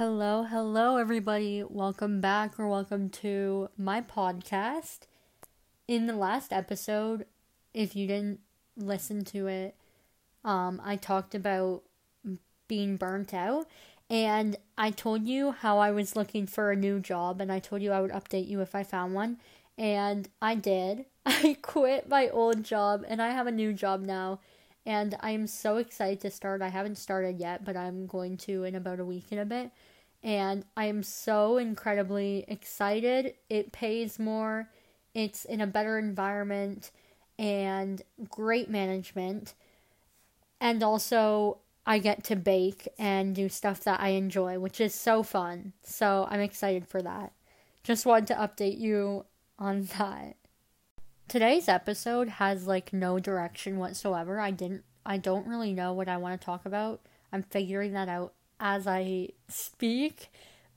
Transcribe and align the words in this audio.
Hello, 0.00 0.44
hello, 0.44 0.96
everybody. 0.96 1.62
Welcome 1.62 2.22
back 2.22 2.58
or 2.58 2.66
welcome 2.66 3.10
to 3.10 3.68
my 3.76 4.00
podcast. 4.00 5.00
In 5.86 6.06
the 6.06 6.16
last 6.16 6.54
episode, 6.54 7.26
if 7.74 7.94
you 7.94 8.06
didn't 8.06 8.40
listen 8.78 9.26
to 9.26 9.46
it, 9.46 9.76
um, 10.42 10.80
I 10.82 10.96
talked 10.96 11.34
about 11.34 11.82
being 12.66 12.96
burnt 12.96 13.34
out 13.34 13.66
and 14.08 14.56
I 14.78 14.90
told 14.90 15.26
you 15.26 15.52
how 15.52 15.76
I 15.76 15.90
was 15.90 16.16
looking 16.16 16.46
for 16.46 16.72
a 16.72 16.76
new 16.76 16.98
job 16.98 17.38
and 17.38 17.52
I 17.52 17.58
told 17.58 17.82
you 17.82 17.92
I 17.92 18.00
would 18.00 18.10
update 18.10 18.48
you 18.48 18.62
if 18.62 18.74
I 18.74 18.84
found 18.84 19.12
one. 19.12 19.36
And 19.76 20.30
I 20.40 20.54
did. 20.54 21.04
I 21.26 21.58
quit 21.60 22.08
my 22.08 22.30
old 22.30 22.64
job 22.64 23.04
and 23.06 23.20
I 23.20 23.32
have 23.32 23.46
a 23.46 23.52
new 23.52 23.74
job 23.74 24.00
now. 24.00 24.40
And 24.86 25.14
I 25.20 25.32
am 25.32 25.46
so 25.46 25.76
excited 25.76 26.20
to 26.20 26.30
start. 26.30 26.62
I 26.62 26.68
haven't 26.68 26.96
started 26.96 27.38
yet, 27.38 27.66
but 27.66 27.76
I'm 27.76 28.06
going 28.06 28.38
to 28.38 28.64
in 28.64 28.74
about 28.74 28.98
a 28.98 29.04
week 29.04 29.26
and 29.30 29.40
a 29.40 29.44
bit. 29.44 29.70
And 30.22 30.64
I 30.76 30.86
am 30.86 31.02
so 31.02 31.56
incredibly 31.56 32.44
excited. 32.46 33.34
It 33.48 33.72
pays 33.72 34.18
more, 34.18 34.68
it's 35.14 35.44
in 35.44 35.60
a 35.60 35.66
better 35.66 35.98
environment, 35.98 36.90
and 37.38 38.02
great 38.28 38.68
management. 38.68 39.54
And 40.60 40.82
also, 40.82 41.58
I 41.86 41.98
get 41.98 42.22
to 42.24 42.36
bake 42.36 42.86
and 42.98 43.34
do 43.34 43.48
stuff 43.48 43.80
that 43.84 44.00
I 44.00 44.10
enjoy, 44.10 44.58
which 44.58 44.80
is 44.80 44.94
so 44.94 45.22
fun. 45.22 45.72
So 45.82 46.26
I'm 46.30 46.40
excited 46.40 46.86
for 46.86 47.00
that. 47.02 47.32
Just 47.82 48.04
wanted 48.04 48.26
to 48.28 48.34
update 48.34 48.78
you 48.78 49.24
on 49.58 49.84
that. 49.98 50.36
Today's 51.28 51.68
episode 51.68 52.28
has 52.28 52.66
like 52.66 52.92
no 52.92 53.18
direction 53.18 53.78
whatsoever. 53.78 54.40
I 54.40 54.50
didn't 54.50 54.84
I 55.06 55.16
don't 55.16 55.46
really 55.46 55.72
know 55.72 55.92
what 55.92 56.08
I 56.08 56.18
want 56.18 56.38
to 56.38 56.44
talk 56.44 56.66
about. 56.66 57.00
I'm 57.32 57.42
figuring 57.42 57.92
that 57.94 58.08
out 58.08 58.34
as 58.60 58.86
I 58.86 59.30
speak. 59.48 60.30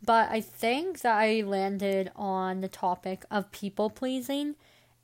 But 0.04 0.30
I 0.32 0.42
think 0.42 1.02
that 1.02 1.16
I 1.16 1.42
landed 1.42 2.12
on 2.16 2.62
the 2.62 2.67
topic 2.67 3.23
of 3.30 3.52
people 3.52 3.89
pleasing 3.89 4.56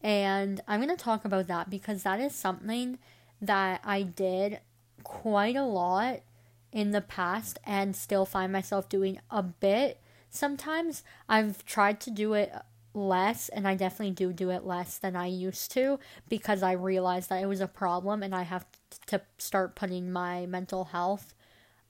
and 0.01 0.61
I'm 0.67 0.81
going 0.81 0.95
to 0.95 1.01
talk 1.01 1.25
about 1.25 1.47
that 1.47 1.69
because 1.69 2.03
that 2.03 2.19
is 2.19 2.33
something 2.33 2.99
that 3.41 3.81
I 3.83 4.03
did 4.03 4.59
quite 5.03 5.55
a 5.55 5.63
lot 5.63 6.21
in 6.71 6.91
the 6.91 7.01
past 7.01 7.59
and 7.63 7.95
still 7.95 8.25
find 8.25 8.51
myself 8.51 8.89
doing 8.89 9.19
a 9.29 9.43
bit 9.43 9.99
sometimes. 10.29 11.03
I've 11.27 11.65
tried 11.65 11.99
to 12.01 12.11
do 12.11 12.33
it 12.33 12.53
less 12.93 13.49
and 13.49 13.67
I 13.67 13.75
definitely 13.75 14.15
do 14.15 14.33
do 14.33 14.49
it 14.49 14.65
less 14.65 14.97
than 14.97 15.15
I 15.15 15.27
used 15.27 15.71
to 15.71 15.99
because 16.27 16.63
I 16.63 16.71
realized 16.73 17.29
that 17.29 17.41
it 17.41 17.47
was 17.47 17.61
a 17.61 17.67
problem 17.67 18.23
and 18.23 18.33
I 18.33 18.43
have 18.43 18.65
to 19.07 19.21
start 19.37 19.75
putting 19.75 20.11
my 20.11 20.45
mental 20.45 20.85
health 20.85 21.33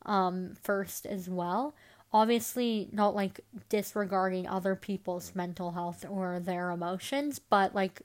um 0.06 0.56
first 0.62 1.06
as 1.06 1.30
well. 1.30 1.74
Obviously 2.12 2.90
not 2.92 3.14
like 3.14 3.42
disregarding 3.70 4.48
other 4.48 4.76
people's 4.76 5.36
mental 5.36 5.72
health 5.72 6.06
or 6.10 6.40
their 6.40 6.72
emotions, 6.72 7.40
but 7.40 7.76
like 7.76 8.02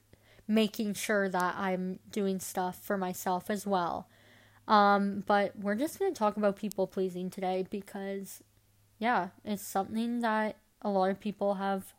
making 0.47 0.93
sure 0.93 1.27
that 1.27 1.55
I'm 1.57 1.99
doing 2.11 2.39
stuff 2.39 2.79
for 2.83 2.97
myself 2.97 3.49
as 3.49 3.65
well. 3.65 4.07
Um, 4.67 5.23
but 5.25 5.57
we're 5.59 5.75
just 5.75 5.99
going 5.99 6.13
to 6.13 6.17
talk 6.17 6.37
about 6.37 6.55
people 6.55 6.87
pleasing 6.87 7.29
today 7.29 7.65
because, 7.69 8.43
yeah, 8.99 9.29
it's 9.43 9.63
something 9.63 10.21
that 10.21 10.57
a 10.81 10.89
lot 10.89 11.09
of 11.09 11.19
people 11.19 11.55
have 11.55 11.93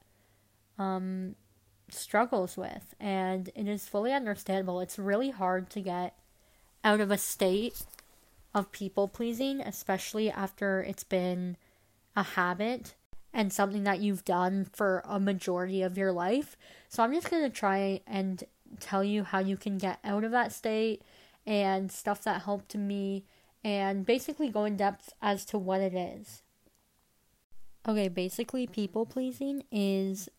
um, 0.78 1.36
struggles 1.88 2.56
with, 2.56 2.94
and 2.98 3.50
it 3.54 3.68
is 3.68 3.88
fully 3.88 4.12
understandable. 4.12 4.80
It's 4.80 4.98
really 4.98 5.30
hard 5.30 5.70
to 5.70 5.80
get 5.80 6.14
out 6.84 7.00
of 7.00 7.10
a 7.10 7.18
state 7.18 7.82
of 8.56 8.72
people 8.72 9.06
pleasing, 9.06 9.60
especially 9.60 10.30
after 10.30 10.82
it's 10.82 11.04
been 11.04 11.58
a 12.16 12.22
habit 12.22 12.94
and 13.30 13.52
something 13.52 13.84
that 13.84 14.00
you've 14.00 14.24
done 14.24 14.66
for 14.72 15.02
a 15.04 15.20
majority 15.20 15.82
of 15.82 15.98
your 15.98 16.10
life. 16.10 16.56
So 16.88 17.02
I'm 17.02 17.12
just 17.12 17.30
going 17.30 17.42
to 17.42 17.50
try 17.50 18.00
and 18.06 18.42
tell 18.80 19.04
you 19.04 19.24
how 19.24 19.40
you 19.40 19.58
can 19.58 19.76
get 19.76 19.98
out 20.02 20.24
of 20.24 20.30
that 20.30 20.52
state 20.52 21.02
and 21.46 21.92
stuff 21.92 22.24
that 22.24 22.42
helped 22.42 22.74
me 22.74 23.24
and 23.62 24.06
basically 24.06 24.48
go 24.48 24.64
in 24.64 24.78
depth 24.78 25.12
as 25.20 25.44
to 25.46 25.58
what 25.58 25.82
it 25.82 25.92
is. 25.92 26.42
Okay, 27.86 28.08
basically, 28.08 28.66
people 28.66 29.04
pleasing 29.04 29.64
is 29.70 30.30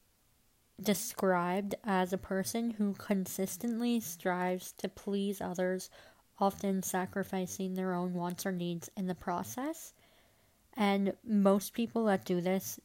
described 0.81 1.75
as 1.84 2.12
a 2.12 2.18
person 2.18 2.72
who 2.72 2.94
consistently 2.94 4.00
strives 4.00 4.72
to 4.74 4.90
please 4.90 5.40
others, 5.40 5.91
often 6.40 6.84
sacrificing 6.84 7.74
their 7.74 7.94
own 7.94 8.14
wants 8.14 8.46
or 8.46 8.52
needs 8.52 8.90
in 8.96 9.08
the 9.08 9.16
process. 9.16 9.94
And 10.75 11.14
most 11.25 11.74
people 11.74 12.06
that 12.06 12.25
do 12.25 12.42
this 12.42 12.80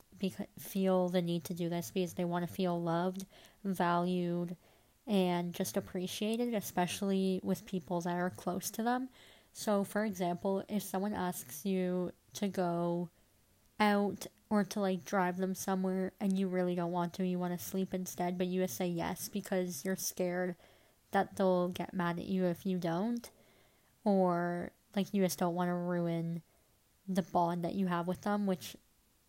feel 0.59 1.09
the 1.09 1.21
need 1.21 1.45
to 1.45 1.55
do 1.55 1.69
this 1.69 1.91
because 1.91 2.15
they 2.15 2.25
want 2.25 2.47
to 2.47 2.53
feel 2.53 2.81
loved, 2.81 3.27
valued, 3.65 4.57
and 5.07 5.53
just 5.53 5.77
appreciated, 5.77 6.55
especially 6.55 7.41
with 7.43 7.67
people 7.67 8.01
that 8.03 8.15
are 8.15 8.31
close 8.31 8.71
to 8.71 8.83
them. 8.83 9.09
So, 9.53 9.85
for 9.85 10.05
example, 10.05 10.65
if 10.69 10.83
someone 10.83 11.13
asks 11.13 11.67
you 11.67 12.13
to 12.35 12.49
go 12.49 13.11
out 13.81 14.27
or 14.49 14.65
to 14.65 14.81
like 14.81 15.05
drive 15.05 15.37
them 15.37 15.55
somewhere 15.55 16.13
and 16.21 16.39
you 16.39 16.47
really 16.47 16.75
don't 16.75 16.93
want 16.93 17.15
to, 17.15 17.27
you 17.27 17.39
want 17.39 17.59
to 17.59 17.65
sleep 17.65 17.93
instead, 17.93 18.39
but 18.39 18.47
you 18.47 18.63
just 18.63 18.77
say 18.77 18.87
yes 18.87 19.29
because 19.29 19.85
you're 19.85 19.97
scared 19.97 20.55
that 21.11 21.37
they'll 21.37 21.69
get 21.69 21.93
mad 21.93 22.19
at 22.19 22.27
you 22.27 22.47
if 22.47 22.65
you 22.65 22.79
don't, 22.79 23.31
or 24.05 24.73
like 24.95 25.13
you 25.13 25.23
just 25.23 25.39
don't 25.39 25.55
want 25.55 25.69
to 25.69 25.75
ruin 25.75 26.43
the 27.09 27.23
bond 27.23 27.65
that 27.65 27.75
you 27.75 27.87
have 27.87 28.07
with 28.09 28.23
them, 28.23 28.47
which 28.47 28.77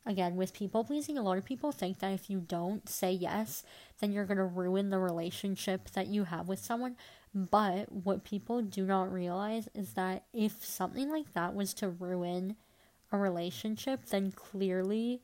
again 0.06 0.36
with 0.36 0.54
people 0.54 0.84
pleasing 0.84 1.18
a 1.18 1.22
lot 1.22 1.38
of 1.38 1.46
people 1.46 1.72
think 1.72 2.00
that 2.00 2.12
if 2.12 2.30
you 2.30 2.40
don't 2.42 2.90
say 2.90 3.10
yes 3.10 3.64
then 4.00 4.12
you're 4.12 4.26
going 4.26 4.38
to 4.38 4.44
ruin 4.44 4.90
the 4.90 5.00
relationship 5.00 5.90
that 5.92 6.08
you 6.08 6.26
have 6.26 6.48
with 6.48 6.60
someone. 6.60 6.96
But 7.34 7.92
what 7.92 8.24
people 8.24 8.62
do 8.62 8.86
not 8.86 9.12
realize 9.12 9.70
is 9.74 9.94
that 9.94 10.26
if 10.34 10.64
something 10.66 11.10
like 11.10 11.34
that 11.34 11.56
was 11.56 11.74
to 11.76 11.90
ruin 11.90 12.56
a 13.12 13.18
relationship 13.18 14.06
then 14.06 14.32
clearly 14.32 15.22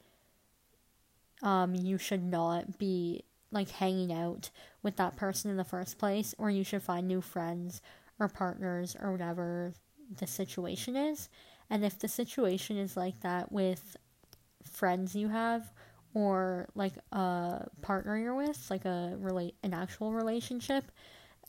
um 1.42 1.76
you 1.76 1.98
should 1.98 2.24
not 2.24 2.78
be 2.78 3.24
like 3.52 3.70
hanging 3.70 4.14
out 4.14 4.50
with 4.84 4.96
that 4.98 5.16
person 5.16 5.50
in 5.50 5.58
the 5.58 5.64
first 5.64 5.98
place 5.98 6.36
or 6.38 6.50
you 6.50 6.64
should 6.64 6.84
find 6.84 7.08
new 7.08 7.22
friends 7.22 7.82
or 8.20 8.28
partners 8.28 8.96
or 9.02 9.12
whatever 9.12 9.74
the 10.18 10.28
situation 10.28 10.96
is 10.96 11.30
and 11.70 11.86
if 11.86 12.00
the 12.00 12.08
situation 12.08 12.78
is 12.78 12.98
like 12.98 13.20
that 13.22 13.52
with 13.52 13.96
friends 14.64 15.16
you 15.16 15.30
have 15.30 15.72
or 16.14 16.68
like 16.74 16.94
a 17.12 17.68
partner 17.82 18.18
you're 18.18 18.36
with, 18.36 18.68
like 18.70 18.86
a 18.86 19.16
relate 19.20 19.56
an 19.64 19.74
actual 19.74 20.14
relationship, 20.14 20.92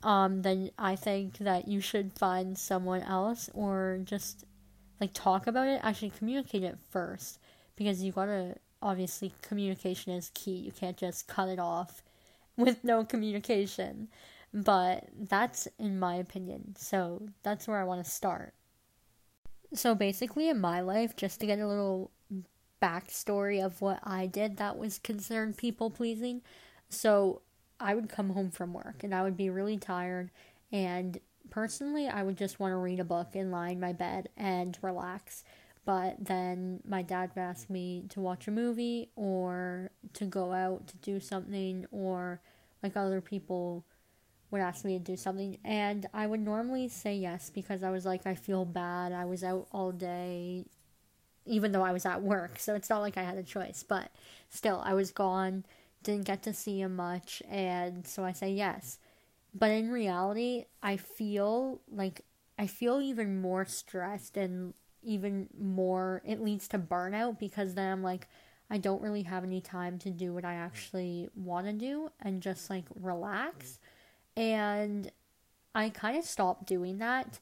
um, 0.02 0.42
then 0.42 0.70
I 0.78 0.96
think 0.96 1.38
that 1.38 1.68
you 1.68 1.80
should 1.80 2.12
find 2.12 2.56
someone 2.56 3.02
else 3.02 3.48
or 3.54 4.00
just 4.04 4.44
like 5.00 5.12
talk 5.14 5.46
about 5.46 5.68
it. 5.68 5.80
Actually, 5.82 6.10
communicate 6.10 6.62
it 6.62 6.78
first 6.90 7.38
because 7.76 8.02
you 8.02 8.12
gotta 8.12 8.56
obviously 8.82 9.32
communication 9.40 10.12
is 10.12 10.30
key. 10.34 10.52
You 10.52 10.72
can't 10.72 10.96
just 10.96 11.26
cut 11.26 11.48
it 11.48 11.58
off 11.58 12.02
with 12.56 12.84
no 12.84 13.04
communication. 13.04 14.08
But 14.52 15.08
that's 15.16 15.68
in 15.78 15.98
my 15.98 16.16
opinion. 16.16 16.74
So 16.76 17.28
that's 17.42 17.68
where 17.68 17.78
I 17.78 17.84
want 17.84 18.04
to 18.04 18.10
start. 18.10 18.54
So 19.72 19.94
basically, 19.94 20.48
in 20.48 20.60
my 20.60 20.80
life, 20.80 21.14
just 21.14 21.38
to 21.40 21.46
get 21.46 21.60
a 21.60 21.66
little 21.66 22.10
backstory 22.82 23.64
of 23.64 23.80
what 23.80 24.00
I 24.02 24.26
did 24.26 24.56
that 24.56 24.78
was 24.78 24.98
considered 24.98 25.56
people 25.56 25.90
pleasing. 25.90 26.42
So 26.88 27.42
I 27.78 27.94
would 27.94 28.08
come 28.08 28.30
home 28.30 28.50
from 28.50 28.72
work 28.72 29.04
and 29.04 29.14
I 29.14 29.22
would 29.22 29.36
be 29.36 29.50
really 29.50 29.76
tired 29.76 30.30
and 30.72 31.18
personally 31.50 32.08
I 32.08 32.22
would 32.22 32.36
just 32.36 32.60
want 32.60 32.72
to 32.72 32.76
read 32.76 33.00
a 33.00 33.04
book 33.04 33.34
and 33.34 33.50
lie 33.50 33.70
in 33.70 33.80
my 33.80 33.92
bed 33.92 34.28
and 34.36 34.76
relax. 34.82 35.44
But 35.84 36.16
then 36.20 36.80
my 36.86 37.02
dad 37.02 37.30
would 37.34 37.40
ask 37.40 37.70
me 37.70 38.04
to 38.10 38.20
watch 38.20 38.46
a 38.48 38.50
movie 38.50 39.10
or 39.16 39.90
to 40.14 40.24
go 40.24 40.52
out 40.52 40.86
to 40.88 40.96
do 40.98 41.20
something 41.20 41.86
or 41.90 42.40
like 42.82 42.96
other 42.96 43.20
people 43.20 43.84
would 44.50 44.60
ask 44.60 44.84
me 44.84 44.98
to 44.98 45.04
do 45.04 45.16
something 45.16 45.58
and 45.64 46.06
I 46.12 46.26
would 46.26 46.40
normally 46.40 46.88
say 46.88 47.14
yes 47.14 47.50
because 47.50 47.82
I 47.82 47.90
was 47.90 48.04
like 48.04 48.26
I 48.26 48.34
feel 48.34 48.64
bad. 48.64 49.12
I 49.12 49.24
was 49.24 49.44
out 49.44 49.68
all 49.72 49.92
day 49.92 50.64
even 51.46 51.72
though 51.72 51.82
I 51.82 51.92
was 51.92 52.06
at 52.06 52.22
work. 52.22 52.58
So 52.58 52.74
it's 52.74 52.88
not 52.88 53.00
like 53.00 53.16
I 53.16 53.22
had 53.22 53.36
a 53.36 53.42
choice, 53.42 53.84
but 53.86 54.10
still, 54.48 54.80
I 54.84 54.94
was 54.94 55.10
gone, 55.10 55.64
didn't 56.02 56.26
get 56.26 56.42
to 56.44 56.54
see 56.54 56.80
him 56.80 56.96
much, 56.96 57.42
and 57.50 58.06
so 58.06 58.24
I 58.24 58.32
say 58.32 58.52
yes. 58.52 58.98
But 59.52 59.70
in 59.70 59.90
reality, 59.90 60.66
I 60.82 60.96
feel 60.96 61.80
like 61.90 62.22
I 62.58 62.66
feel 62.66 63.00
even 63.00 63.40
more 63.40 63.64
stressed 63.64 64.36
and 64.36 64.74
even 65.02 65.48
more, 65.58 66.22
it 66.24 66.40
leads 66.40 66.68
to 66.68 66.78
burnout 66.78 67.38
because 67.38 67.74
then 67.74 67.90
I'm 67.90 68.02
like, 68.02 68.28
I 68.68 68.78
don't 68.78 69.02
really 69.02 69.22
have 69.22 69.42
any 69.42 69.60
time 69.60 69.98
to 70.00 70.10
do 70.10 70.32
what 70.32 70.44
I 70.44 70.54
actually 70.54 71.28
want 71.34 71.66
to 71.66 71.72
do 71.72 72.10
and 72.20 72.40
just 72.40 72.70
like 72.70 72.84
relax. 72.94 73.79
And 74.40 75.12
I 75.74 75.90
kind 75.90 76.16
of 76.16 76.24
stopped 76.24 76.66
doing 76.66 76.96
that 76.98 77.38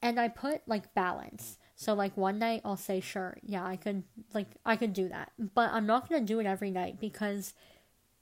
and 0.00 0.18
I 0.18 0.28
put 0.28 0.62
like 0.66 0.94
balance. 0.94 1.58
So 1.76 1.92
like 1.92 2.16
one 2.16 2.38
night 2.38 2.62
I'll 2.64 2.78
say 2.78 3.00
sure, 3.00 3.36
yeah, 3.42 3.64
I 3.64 3.76
could 3.76 4.04
like 4.32 4.48
I 4.64 4.76
could 4.76 4.94
do 4.94 5.08
that. 5.10 5.32
But 5.38 5.70
I'm 5.72 5.86
not 5.86 6.08
going 6.08 6.24
to 6.24 6.26
do 6.26 6.40
it 6.40 6.46
every 6.46 6.70
night 6.70 6.98
because 6.98 7.52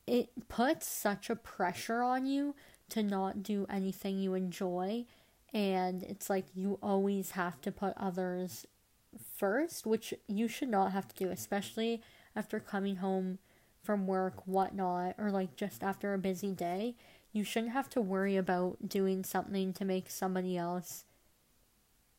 it 0.07 0.31
puts 0.49 0.89
such 0.89 1.31
a 1.31 1.37
pressure 1.37 2.03
on 2.03 2.27
you 2.27 2.57
to 2.91 3.05
not 3.05 3.43
do 3.45 3.67
anything 3.71 4.19
you 4.19 4.35
enjoy 4.35 5.05
and 5.53 6.03
it's 6.03 6.29
like 6.29 6.47
you 6.55 6.79
always 6.83 7.33
have 7.33 7.61
to 7.63 7.73
put 7.73 7.95
others 7.97 8.67
first, 9.37 9.87
which 9.87 10.13
you 10.27 10.49
should 10.49 10.69
not 10.69 10.93
have 10.93 11.09
to 11.09 11.15
do, 11.17 11.31
especially 11.31 12.03
after 12.37 12.61
coming 12.61 12.97
home 12.97 13.39
from 13.83 14.07
work, 14.07 14.47
whatnot, 14.47 15.15
or 15.19 15.31
like 15.31 15.57
just 15.57 15.83
after 15.83 16.13
a 16.13 16.19
busy 16.19 16.53
day. 16.53 16.95
You 17.33 17.45
shouldn't 17.45 17.73
have 17.73 17.91
to 17.91 18.01
worry 18.01 18.37
about 18.37 18.89
doing 18.89 19.25
something 19.25 19.73
to 19.75 19.85
make 19.85 20.11
somebody 20.11 20.57
else 20.57 21.05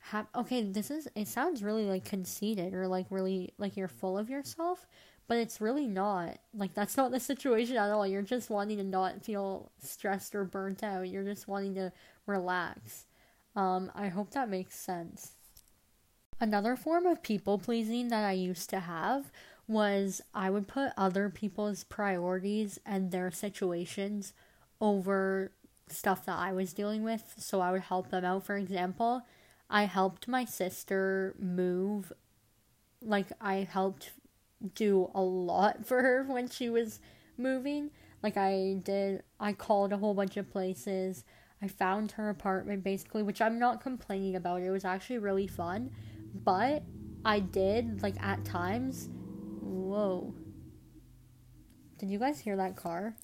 have 0.02 0.28
okay 0.34 0.64
this 0.64 0.90
is 0.90 1.10
it 1.14 1.28
sounds 1.28 1.62
really 1.62 1.84
like 1.84 2.06
conceited 2.06 2.74
or 2.74 2.88
like 2.88 3.06
really 3.10 3.54
like 3.58 3.76
you're 3.76 3.90
full 3.90 4.18
of 4.18 4.30
yourself 4.30 4.88
but 5.30 5.38
it's 5.38 5.62
really 5.62 5.88
not. 5.88 6.40
Like 6.56 6.74
that's 6.74 6.98
not 6.98 7.12
the 7.12 7.20
situation 7.20 7.78
at 7.78 7.92
all. 7.92 8.06
You're 8.06 8.24
just 8.24 8.50
wanting 8.50 8.78
to 8.78 8.84
not 8.84 9.24
feel 9.24 9.72
stressed 9.78 10.34
or 10.34 10.44
burnt 10.44 10.84
out. 10.84 11.08
You're 11.08 11.24
just 11.24 11.48
wanting 11.48 11.76
to 11.76 11.94
relax. 12.26 13.06
Um 13.56 13.92
i 13.96 14.08
hope 14.08 14.32
that 14.32 14.50
makes 14.50 14.76
sense. 14.76 15.34
Another 16.42 16.76
form 16.76 17.06
of 17.06 17.22
people 17.22 17.60
pleasing 17.60 18.08
that 18.10 18.26
i 18.26 18.32
used 18.32 18.70
to 18.72 18.80
have 18.80 19.32
was 19.68 20.22
i 20.34 20.50
would 20.50 20.68
put 20.68 20.92
other 20.98 21.30
people's 21.30 21.84
priorities 21.84 22.80
and 22.86 23.12
their 23.12 23.30
situations 23.30 24.34
over 24.82 25.52
stuff 25.88 26.26
that 26.26 26.38
i 26.38 26.52
was 26.54 26.74
dealing 26.74 27.04
with 27.04 27.34
so 27.38 27.62
i 27.62 27.72
would 27.72 27.82
help 27.82 28.10
them 28.10 28.24
out 28.24 28.46
for 28.46 28.56
example 28.56 29.24
I 29.70 29.84
helped 29.84 30.28
my 30.28 30.46
sister 30.46 31.36
move. 31.40 32.12
Like, 33.02 33.28
I 33.40 33.68
helped 33.70 34.12
do 34.76 35.12
a 35.14 35.22
lot 35.22 35.86
for 35.86 36.02
her 36.02 36.24
when 36.28 36.50
she 36.50 36.70
was 36.70 37.00
moving. 37.38 37.92
Like, 38.24 38.36
I 38.36 38.82
did, 38.84 39.24
I 39.40 39.54
called 39.54 39.94
a 39.94 39.98
whole 39.98 40.14
bunch 40.14 40.38
of 40.38 40.50
places. 40.50 41.24
I 41.62 41.68
found 41.68 42.14
her 42.14 42.30
apartment 42.30 42.84
basically, 42.84 43.22
which 43.22 43.42
I'm 43.42 43.60
not 43.60 43.82
complaining 43.82 44.36
about. 44.36 44.62
It 44.62 44.72
was 44.72 44.86
actually 44.86 45.20
really 45.20 45.48
fun. 45.48 45.92
But 46.34 46.84
I 47.24 47.40
did, 47.40 48.02
like, 48.02 48.22
at 48.22 48.44
times. 48.46 49.10
Whoa. 49.62 50.34
Did 51.98 52.10
you 52.10 52.18
guys 52.18 52.40
hear 52.40 52.56
that 52.56 52.76
car? 52.76 53.16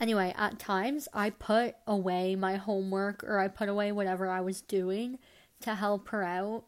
Anyway, 0.00 0.34
at 0.36 0.58
times 0.58 1.08
I 1.12 1.28
put 1.28 1.74
away 1.86 2.34
my 2.34 2.56
homework 2.56 3.22
or 3.22 3.38
I 3.38 3.48
put 3.48 3.68
away 3.68 3.92
whatever 3.92 4.28
I 4.28 4.40
was 4.40 4.62
doing 4.62 5.18
to 5.60 5.74
help 5.74 6.08
her 6.08 6.24
out. 6.24 6.64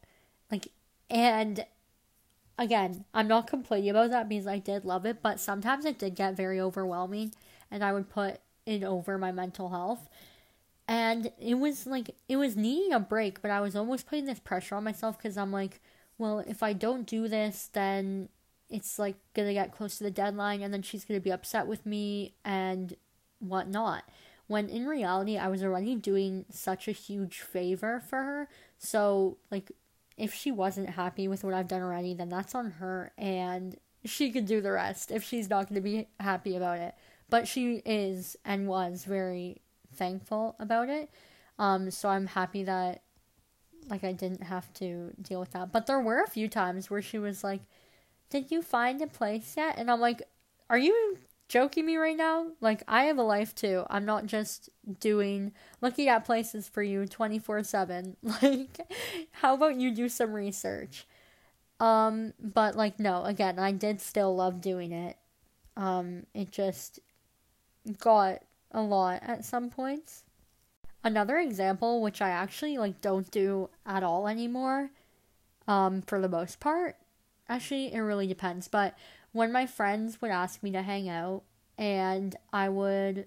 Like, 0.50 0.69
and 1.08 1.64
again, 2.58 3.06
I'm 3.14 3.29
not 3.29 3.46
complaining 3.46 3.88
about 3.88 4.11
that 4.11 4.29
because 4.29 4.46
I 4.46 4.58
did 4.58 4.84
love 4.84 5.06
it, 5.06 5.23
but 5.23 5.40
sometimes 5.40 5.87
it 5.87 5.99
did 5.99 6.14
get 6.14 6.37
very 6.37 6.61
overwhelming 6.61 7.32
and 7.70 7.82
I 7.82 7.94
would 7.94 8.11
put 8.11 8.40
it 8.67 8.84
over 8.84 9.17
my 9.17 9.32
mental 9.32 9.70
health. 9.70 10.11
And 10.87 11.32
it 11.40 11.55
was 11.55 11.87
like, 11.87 12.14
it 12.28 12.37
was 12.37 12.55
needing 12.55 12.93
a 12.93 13.00
break, 13.00 13.40
but 13.40 13.50
I 13.50 13.62
was 13.62 13.75
almost 13.75 14.06
putting 14.06 14.26
this 14.26 14.40
pressure 14.40 14.75
on 14.75 14.85
myself 14.85 15.17
because 15.17 15.38
I'm 15.38 15.52
like, 15.52 15.81
well, 16.19 16.40
if 16.40 16.62
I 16.62 16.75
don't 16.75 17.06
do 17.06 17.28
this, 17.28 17.70
then 17.73 18.28
it's 18.69 18.99
like 18.99 19.17
gonna 19.32 19.52
get 19.55 19.73
close 19.73 19.99
to 19.99 20.05
the 20.05 20.11
deadline 20.11 20.62
and 20.62 20.73
then 20.73 20.82
she's 20.82 21.05
gonna 21.05 21.20
be 21.20 21.32
upset 21.32 21.67
with 21.67 21.87
me 21.87 22.35
and 22.44 22.94
whatnot. 23.42 24.04
When 24.46 24.68
in 24.68 24.86
reality, 24.86 25.38
I 25.38 25.48
was 25.48 25.62
already 25.62 25.94
doing 25.94 26.44
such 26.50 26.88
a 26.88 26.92
huge 26.92 27.40
favor 27.40 28.00
for 28.00 28.22
her 28.22 28.48
so, 28.82 29.38
like, 29.50 29.70
if 30.16 30.34
she 30.34 30.50
wasn't 30.50 30.90
happy 30.90 31.28
with 31.28 31.44
what 31.44 31.54
I've 31.54 31.68
done 31.68 31.82
already, 31.82 32.14
then 32.14 32.28
that's 32.28 32.54
on 32.54 32.72
her, 32.72 33.12
and 33.16 33.76
she 34.04 34.32
could 34.32 34.44
do 34.44 34.60
the 34.60 34.72
rest 34.72 35.12
if 35.12 35.22
she's 35.22 35.48
not 35.48 35.68
going 35.68 35.76
to 35.76 35.80
be 35.80 36.08
happy 36.18 36.56
about 36.56 36.78
it. 36.78 36.94
But 37.30 37.46
she 37.46 37.76
is 37.86 38.36
and 38.44 38.66
was 38.66 39.04
very 39.04 39.62
thankful 39.94 40.56
about 40.58 40.88
it. 40.88 41.10
Um, 41.60 41.92
so 41.92 42.08
I'm 42.08 42.26
happy 42.26 42.64
that, 42.64 43.02
like, 43.88 44.02
I 44.02 44.12
didn't 44.12 44.42
have 44.42 44.72
to 44.74 45.12
deal 45.22 45.38
with 45.38 45.52
that. 45.52 45.70
But 45.70 45.86
there 45.86 46.00
were 46.00 46.22
a 46.22 46.28
few 46.30 46.48
times 46.48 46.90
where 46.90 47.02
she 47.02 47.18
was 47.18 47.44
like, 47.44 47.62
Did 48.30 48.50
you 48.50 48.62
find 48.62 49.00
a 49.00 49.06
place 49.06 49.54
yet? 49.56 49.78
And 49.78 49.88
I'm 49.90 50.00
like, 50.00 50.22
Are 50.68 50.78
you 50.78 51.18
joking 51.52 51.84
me 51.84 51.99
right 51.99 52.16
now? 52.16 52.46
Like, 52.62 52.82
I 52.88 53.04
have 53.04 53.19
a 53.19 53.22
life 53.22 53.54
too. 53.54 53.84
I'm 53.90 54.06
not 54.06 54.25
just 54.25 54.70
doing, 55.00 55.52
looking 55.82 56.08
at 56.08 56.25
places 56.25 56.66
for 56.66 56.82
you 56.82 57.06
24 57.06 57.62
7. 57.62 58.16
Like, 58.43 58.81
how 59.32 59.52
about 59.52 59.76
you 59.76 59.94
do 59.94 60.08
some 60.08 60.32
research? 60.32 61.06
Um, 61.78 62.32
but 62.40 62.75
like, 62.75 62.99
no, 62.99 63.25
again, 63.25 63.58
I 63.58 63.72
did 63.72 64.00
still 64.00 64.34
love 64.34 64.62
doing 64.62 64.93
it. 64.93 65.19
Um, 65.76 66.25
it 66.32 66.50
just 66.50 67.00
got 67.99 68.43
a 68.70 68.81
lot 68.81 69.20
at 69.22 69.44
some 69.44 69.69
points. 69.69 70.25
Another 71.04 71.37
example, 71.37 72.00
which 72.00 72.22
I 72.22 72.31
actually 72.31 72.78
like 72.78 73.02
don't 73.02 73.31
do 73.31 73.69
at 73.84 74.02
all 74.02 74.26
anymore, 74.26 74.90
um, 75.69 76.00
for 76.00 76.19
the 76.19 76.31
most 76.31 76.60
part. 76.60 76.96
Actually, 77.46 77.93
it 77.93 77.99
really 77.99 78.26
depends, 78.26 78.69
but 78.69 78.96
when 79.32 79.52
my 79.52 79.67
friends 79.67 80.20
would 80.20 80.31
ask 80.31 80.62
me 80.62 80.70
to 80.73 80.82
hang 80.82 81.08
out 81.08 81.43
and 81.79 82.37
I 82.52 82.69
would 82.69 83.26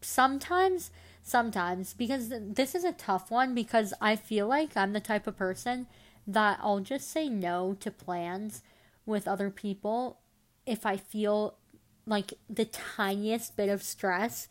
sometimes 0.00 0.90
sometimes 1.22 1.92
because 1.92 2.30
this 2.30 2.74
is 2.74 2.84
a 2.84 2.92
tough 2.92 3.30
one 3.30 3.54
because 3.54 3.92
I 4.00 4.14
feel 4.14 4.46
like 4.46 4.76
I'm 4.76 4.92
the 4.92 5.00
type 5.00 5.26
of 5.26 5.36
person 5.36 5.88
that 6.26 6.60
I'll 6.62 6.80
just 6.80 7.10
say 7.10 7.28
no 7.28 7.76
to 7.80 7.90
plans 7.90 8.62
with 9.04 9.26
other 9.26 9.50
people 9.50 10.18
if 10.66 10.86
I 10.86 10.96
feel 10.96 11.56
like 12.06 12.34
the 12.48 12.64
tiniest 12.64 13.56
bit 13.56 13.68
of 13.68 13.82
stress 13.82 14.48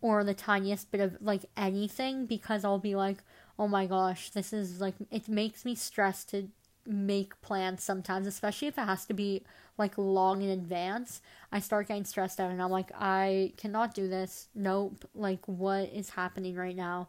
or 0.00 0.22
the 0.24 0.34
tiniest 0.34 0.90
bit 0.90 1.00
of 1.00 1.16
like 1.20 1.44
anything 1.56 2.26
because 2.26 2.64
I'll 2.64 2.78
be 2.78 2.94
like, 2.94 3.18
oh 3.58 3.68
my 3.68 3.86
gosh, 3.86 4.30
this 4.30 4.52
is 4.52 4.80
like, 4.80 4.94
it 5.10 5.28
makes 5.28 5.64
me 5.64 5.74
stressed 5.74 6.30
to 6.30 6.48
make 6.86 7.40
plans 7.40 7.82
sometimes, 7.82 8.26
especially 8.26 8.68
if 8.68 8.78
it 8.78 8.82
has 8.82 9.04
to 9.06 9.14
be 9.14 9.42
like 9.78 9.96
long 9.96 10.42
in 10.42 10.50
advance. 10.50 11.20
I 11.50 11.60
start 11.60 11.88
getting 11.88 12.04
stressed 12.04 12.40
out 12.40 12.50
and 12.50 12.62
I'm 12.62 12.70
like, 12.70 12.90
I 12.94 13.52
cannot 13.56 13.94
do 13.94 14.08
this. 14.08 14.48
Nope. 14.54 15.04
Like, 15.14 15.46
what 15.46 15.90
is 15.92 16.10
happening 16.10 16.56
right 16.56 16.76
now? 16.76 17.08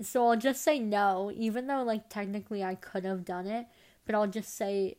So 0.00 0.28
I'll 0.28 0.36
just 0.36 0.62
say 0.62 0.78
no, 0.78 1.32
even 1.34 1.66
though 1.66 1.82
like 1.82 2.08
technically 2.08 2.64
I 2.64 2.74
could 2.74 3.04
have 3.04 3.24
done 3.24 3.46
it, 3.46 3.66
but 4.04 4.14
I'll 4.14 4.26
just 4.26 4.56
say 4.56 4.96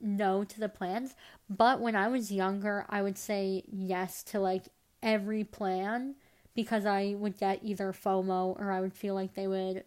no 0.00 0.44
to 0.44 0.60
the 0.60 0.68
plans. 0.68 1.14
But 1.48 1.80
when 1.80 1.96
I 1.96 2.08
was 2.08 2.30
younger, 2.30 2.86
I 2.88 3.02
would 3.02 3.18
say 3.18 3.64
yes 3.66 4.22
to 4.24 4.40
like 4.40 4.64
every 5.02 5.44
plan 5.44 6.14
because 6.54 6.86
I 6.86 7.14
would 7.18 7.38
get 7.38 7.60
either 7.62 7.92
FOMO 7.92 8.58
or 8.58 8.70
I 8.70 8.80
would 8.80 8.94
feel 8.94 9.14
like 9.14 9.34
they 9.34 9.48
would 9.48 9.84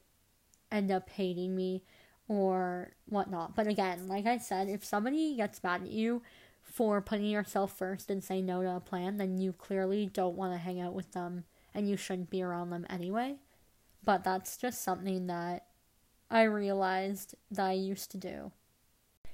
end 0.71 0.91
up 0.91 1.09
hating 1.09 1.55
me 1.55 1.83
or 2.27 2.91
whatnot. 3.07 3.55
But 3.55 3.67
again, 3.67 4.07
like 4.07 4.25
I 4.25 4.37
said, 4.37 4.67
if 4.67 4.83
somebody 4.83 5.35
gets 5.35 5.63
mad 5.63 5.83
at 5.83 5.91
you 5.91 6.21
for 6.71 7.01
putting 7.01 7.27
yourself 7.27 7.77
first 7.77 8.09
and 8.09 8.23
saying 8.23 8.45
no 8.45 8.61
to 8.61 8.75
a 8.75 8.79
plan, 8.79 9.17
then 9.17 9.37
you 9.37 9.53
clearly 9.53 10.05
don't 10.05 10.35
want 10.35 10.53
to 10.53 10.59
hang 10.59 10.79
out 10.79 10.93
with 10.93 11.13
them 11.13 11.45
and 11.73 11.89
you 11.89 11.97
shouldn't 11.97 12.29
be 12.29 12.41
around 12.41 12.69
them 12.69 12.85
anyway. 12.89 13.35
But 14.03 14.23
that's 14.23 14.57
just 14.57 14.83
something 14.83 15.27
that 15.27 15.65
I 16.29 16.43
realized 16.43 17.35
that 17.51 17.65
I 17.65 17.73
used 17.73 18.11
to 18.11 18.17
do. 18.17 18.51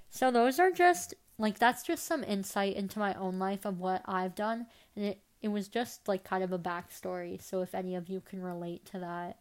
So 0.09 0.31
those 0.31 0.59
are 0.59 0.71
just 0.71 1.13
like 1.37 1.57
that's 1.57 1.83
just 1.83 2.05
some 2.05 2.23
insight 2.23 2.75
into 2.75 2.99
my 2.99 3.13
own 3.15 3.39
life 3.39 3.65
of 3.65 3.79
what 3.79 4.03
I've 4.05 4.35
done 4.35 4.67
and 4.95 5.05
it 5.05 5.21
it 5.41 5.49
was 5.49 5.67
just 5.67 6.07
like 6.07 6.23
kind 6.23 6.43
of 6.43 6.53
a 6.53 6.57
backstory. 6.57 7.41
So 7.41 7.61
if 7.61 7.75
any 7.75 7.95
of 7.95 8.07
you 8.07 8.21
can 8.21 8.41
relate 8.41 8.85
to 8.87 8.99
that, 8.99 9.39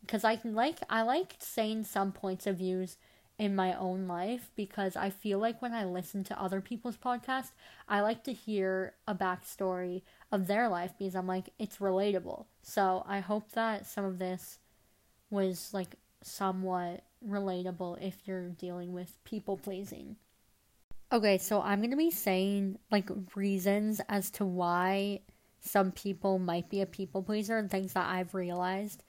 because 0.00 0.24
I 0.24 0.36
can 0.36 0.54
like 0.54 0.80
I 0.90 1.02
like 1.02 1.36
saying 1.38 1.84
some 1.84 2.10
points 2.10 2.46
of 2.46 2.58
views 2.58 2.98
in 3.38 3.56
my 3.56 3.74
own 3.74 4.06
life 4.06 4.50
because 4.54 4.94
I 4.96 5.10
feel 5.10 5.38
like 5.38 5.60
when 5.60 5.72
I 5.72 5.84
listen 5.84 6.22
to 6.24 6.40
other 6.40 6.60
people's 6.60 6.96
podcasts, 6.96 7.50
I 7.88 8.00
like 8.00 8.24
to 8.24 8.32
hear 8.32 8.94
a 9.08 9.14
backstory 9.14 10.02
of 10.30 10.46
their 10.46 10.68
life 10.68 10.92
because 10.98 11.16
I'm 11.16 11.26
like 11.26 11.50
it's 11.58 11.78
relatable. 11.78 12.46
So 12.62 13.04
I 13.08 13.20
hope 13.20 13.52
that 13.52 13.86
some 13.86 14.04
of 14.04 14.18
this 14.18 14.58
was 15.30 15.70
like 15.72 15.96
somewhat 16.22 17.04
relatable 17.26 18.00
if 18.00 18.16
you're 18.24 18.50
dealing 18.50 18.92
with 18.92 19.22
people 19.24 19.56
pleasing. 19.56 20.16
Okay, 21.12 21.38
so 21.38 21.60
I'm 21.60 21.80
going 21.80 21.90
to 21.90 21.96
be 21.96 22.10
saying 22.10 22.78
like 22.90 23.08
reasons 23.34 24.00
as 24.08 24.30
to 24.32 24.44
why 24.44 25.20
some 25.60 25.92
people 25.92 26.38
might 26.38 26.68
be 26.68 26.82
a 26.82 26.86
people 26.86 27.22
pleaser 27.22 27.58
and 27.58 27.70
things 27.70 27.92
that 27.94 28.08
I've 28.08 28.34
realized 28.34 29.02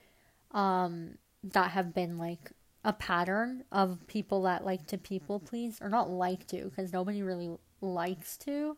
um, 0.51 1.17
that 1.44 1.72
have 1.72 1.94
been 1.94 2.17
like 2.17 2.51
a 2.86 2.94
pattern 2.94 3.65
of 3.72 4.06
people 4.08 4.44
that 4.44 4.63
like 4.63 4.86
to 4.88 4.98
people 4.98 5.39
please, 5.39 5.80
or 5.82 5.89
not 5.89 6.10
like 6.10 6.48
to, 6.48 6.65
because 6.65 6.94
nobody 6.94 7.22
really 7.22 7.50
likes 7.82 8.38
to 8.38 8.77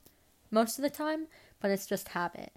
most 0.50 0.80
of 0.80 0.84
the 0.84 0.90
time, 0.90 1.28
but 1.60 1.72
it's 1.72 1.86
just 1.86 2.08
habit. 2.08 2.54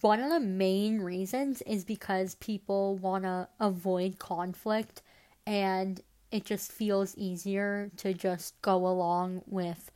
One 0.00 0.20
of 0.20 0.30
the 0.30 0.40
main 0.40 1.00
reasons 1.00 1.62
is 1.62 1.84
because 1.84 2.34
people 2.36 2.96
want 2.96 3.24
to 3.24 3.48
avoid 3.58 4.18
conflict 4.18 5.02
and 5.46 6.00
it 6.30 6.44
just 6.44 6.72
feels 6.72 7.16
easier 7.16 7.90
to 7.96 8.12
just 8.12 8.60
go 8.60 8.86
along 8.86 9.42
with 9.46 9.90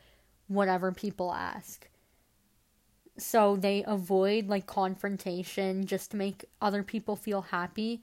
whatever 0.48 0.92
people 0.92 1.32
ask. 1.32 1.88
So 3.18 3.56
they 3.56 3.84
avoid 3.86 4.48
like 4.48 4.66
confrontation 4.66 5.84
just 5.84 6.12
to 6.12 6.16
make 6.16 6.46
other 6.62 6.82
people 6.82 7.16
feel 7.16 7.42
happy. 7.42 8.02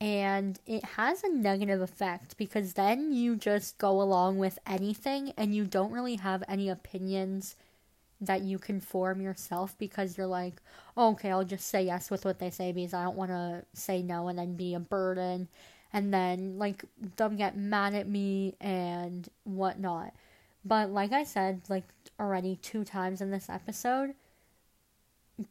And 0.00 0.58
it 0.66 0.82
has 0.84 1.22
a 1.22 1.28
negative 1.28 1.82
effect 1.82 2.38
because 2.38 2.72
then 2.72 3.12
you 3.12 3.36
just 3.36 3.76
go 3.76 4.00
along 4.00 4.38
with 4.38 4.58
anything 4.66 5.34
and 5.36 5.54
you 5.54 5.66
don't 5.66 5.92
really 5.92 6.16
have 6.16 6.42
any 6.48 6.70
opinions 6.70 7.54
that 8.20 8.42
you 8.42 8.58
can 8.58 8.80
form 8.80 9.20
yourself 9.20 9.76
because 9.78 10.16
you're 10.16 10.26
like, 10.26 10.62
oh, 10.96 11.10
okay, 11.12 11.30
I'll 11.30 11.44
just 11.44 11.68
say 11.68 11.82
yes 11.84 12.10
with 12.10 12.24
what 12.24 12.38
they 12.38 12.50
say 12.50 12.72
because 12.72 12.94
I 12.94 13.04
don't 13.04 13.16
want 13.16 13.30
to 13.30 13.64
say 13.74 14.02
no 14.02 14.28
and 14.28 14.38
then 14.38 14.56
be 14.56 14.74
a 14.74 14.80
burden 14.80 15.48
and 15.92 16.12
then 16.12 16.58
like 16.58 16.84
them 17.16 17.36
get 17.36 17.56
mad 17.56 17.94
at 17.94 18.08
me 18.08 18.54
and 18.60 19.28
whatnot. 19.44 20.12
But 20.64 20.90
like 20.90 21.12
I 21.12 21.24
said, 21.24 21.62
like 21.68 21.84
already 22.18 22.56
two 22.56 22.84
times 22.84 23.20
in 23.20 23.30
this 23.30 23.48
episode, 23.48 24.14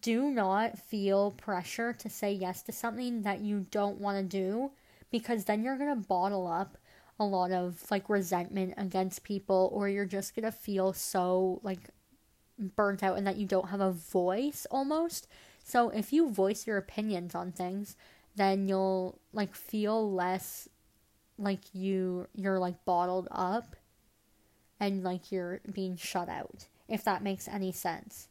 do 0.01 0.29
not 0.29 0.77
feel 0.77 1.31
pressure 1.31 1.93
to 1.93 2.09
say 2.09 2.31
yes 2.31 2.61
to 2.63 2.71
something 2.71 3.23
that 3.23 3.41
you 3.41 3.65
don't 3.71 3.99
want 3.99 4.17
to 4.17 4.23
do 4.23 4.71
because 5.11 5.45
then 5.45 5.63
you're 5.63 5.77
going 5.77 5.89
to 5.89 6.07
bottle 6.07 6.47
up 6.47 6.77
a 7.19 7.25
lot 7.25 7.51
of 7.51 7.83
like 7.91 8.09
resentment 8.09 8.73
against 8.77 9.23
people 9.23 9.69
or 9.73 9.89
you're 9.89 10.05
just 10.05 10.35
going 10.35 10.45
to 10.45 10.51
feel 10.51 10.93
so 10.93 11.59
like 11.63 11.89
burnt 12.57 13.03
out 13.03 13.17
and 13.17 13.27
that 13.27 13.37
you 13.37 13.45
don't 13.45 13.69
have 13.69 13.81
a 13.81 13.91
voice 13.91 14.65
almost. 14.71 15.27
So 15.63 15.89
if 15.89 16.13
you 16.13 16.29
voice 16.29 16.65
your 16.65 16.77
opinions 16.77 17.35
on 17.35 17.51
things, 17.51 17.95
then 18.35 18.67
you'll 18.67 19.19
like 19.33 19.53
feel 19.53 20.11
less 20.11 20.69
like 21.37 21.73
you 21.73 22.27
you're 22.35 22.59
like 22.59 22.85
bottled 22.85 23.27
up 23.31 23.75
and 24.79 25.03
like 25.03 25.31
you're 25.31 25.61
being 25.71 25.95
shut 25.97 26.29
out 26.29 26.67
if 26.87 27.03
that 27.03 27.23
makes 27.23 27.47
any 27.47 27.71
sense 27.71 28.28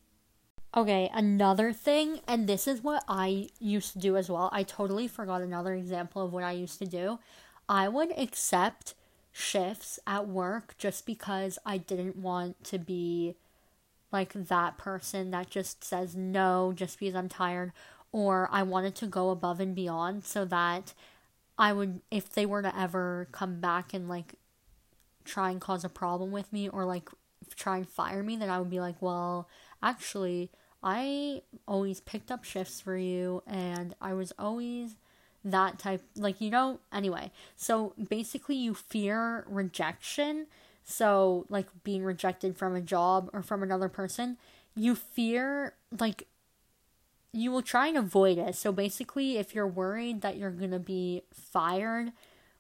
okay 0.76 1.10
another 1.14 1.72
thing 1.72 2.20
and 2.26 2.46
this 2.48 2.66
is 2.68 2.82
what 2.82 3.02
i 3.08 3.48
used 3.58 3.92
to 3.92 3.98
do 3.98 4.16
as 4.16 4.28
well. 4.30 4.50
I 4.52 4.62
totally 4.62 5.08
forgot 5.08 5.40
another 5.40 5.74
example 5.74 6.22
of 6.22 6.32
what 6.32 6.44
i 6.44 6.52
used 6.52 6.78
to 6.78 6.86
do. 6.86 7.18
I 7.68 7.88
would 7.88 8.16
accept 8.18 8.94
shifts 9.32 9.98
at 10.06 10.26
work 10.28 10.74
just 10.78 11.06
because 11.06 11.58
i 11.64 11.76
didn't 11.76 12.16
want 12.16 12.64
to 12.64 12.78
be 12.78 13.36
like 14.10 14.32
that 14.32 14.78
person 14.78 15.30
that 15.30 15.50
just 15.50 15.84
says 15.84 16.16
no 16.16 16.72
just 16.74 16.98
because 16.98 17.14
i'm 17.14 17.28
tired 17.28 17.72
or 18.12 18.48
I 18.50 18.62
wanted 18.62 18.94
to 18.96 19.06
go 19.06 19.30
above 19.30 19.60
and 19.60 19.74
beyond 19.74 20.24
so 20.24 20.44
that 20.46 20.94
I 21.58 21.72
would, 21.72 22.00
if 22.10 22.32
they 22.32 22.46
were 22.46 22.62
to 22.62 22.78
ever 22.78 23.28
come 23.32 23.60
back 23.60 23.92
and 23.92 24.08
like 24.08 24.34
try 25.24 25.50
and 25.50 25.60
cause 25.60 25.84
a 25.84 25.88
problem 25.88 26.30
with 26.30 26.52
me 26.52 26.68
or 26.68 26.84
like 26.84 27.10
try 27.54 27.76
and 27.78 27.88
fire 27.88 28.22
me, 28.22 28.36
then 28.36 28.50
I 28.50 28.58
would 28.58 28.70
be 28.70 28.80
like, 28.80 29.00
well, 29.00 29.48
actually, 29.82 30.50
I 30.82 31.42
always 31.66 32.00
picked 32.00 32.30
up 32.30 32.44
shifts 32.44 32.80
for 32.80 32.96
you 32.96 33.42
and 33.46 33.94
I 34.00 34.12
was 34.14 34.32
always 34.38 34.96
that 35.44 35.78
type, 35.78 36.02
like, 36.16 36.40
you 36.40 36.50
know, 36.50 36.80
anyway. 36.92 37.30
So 37.56 37.94
basically, 38.08 38.56
you 38.56 38.74
fear 38.74 39.44
rejection. 39.48 40.46
So, 40.84 41.46
like, 41.48 41.66
being 41.84 42.02
rejected 42.04 42.56
from 42.56 42.74
a 42.74 42.80
job 42.80 43.30
or 43.32 43.42
from 43.42 43.62
another 43.62 43.88
person, 43.88 44.36
you 44.74 44.94
fear, 44.94 45.74
like, 45.98 46.26
you 47.32 47.50
will 47.50 47.62
try 47.62 47.88
and 47.88 47.96
avoid 47.96 48.38
it. 48.38 48.54
So 48.54 48.72
basically, 48.72 49.36
if 49.36 49.54
you're 49.54 49.68
worried 49.68 50.22
that 50.22 50.36
you're 50.36 50.50
going 50.50 50.70
to 50.70 50.78
be 50.78 51.22
fired 51.32 52.12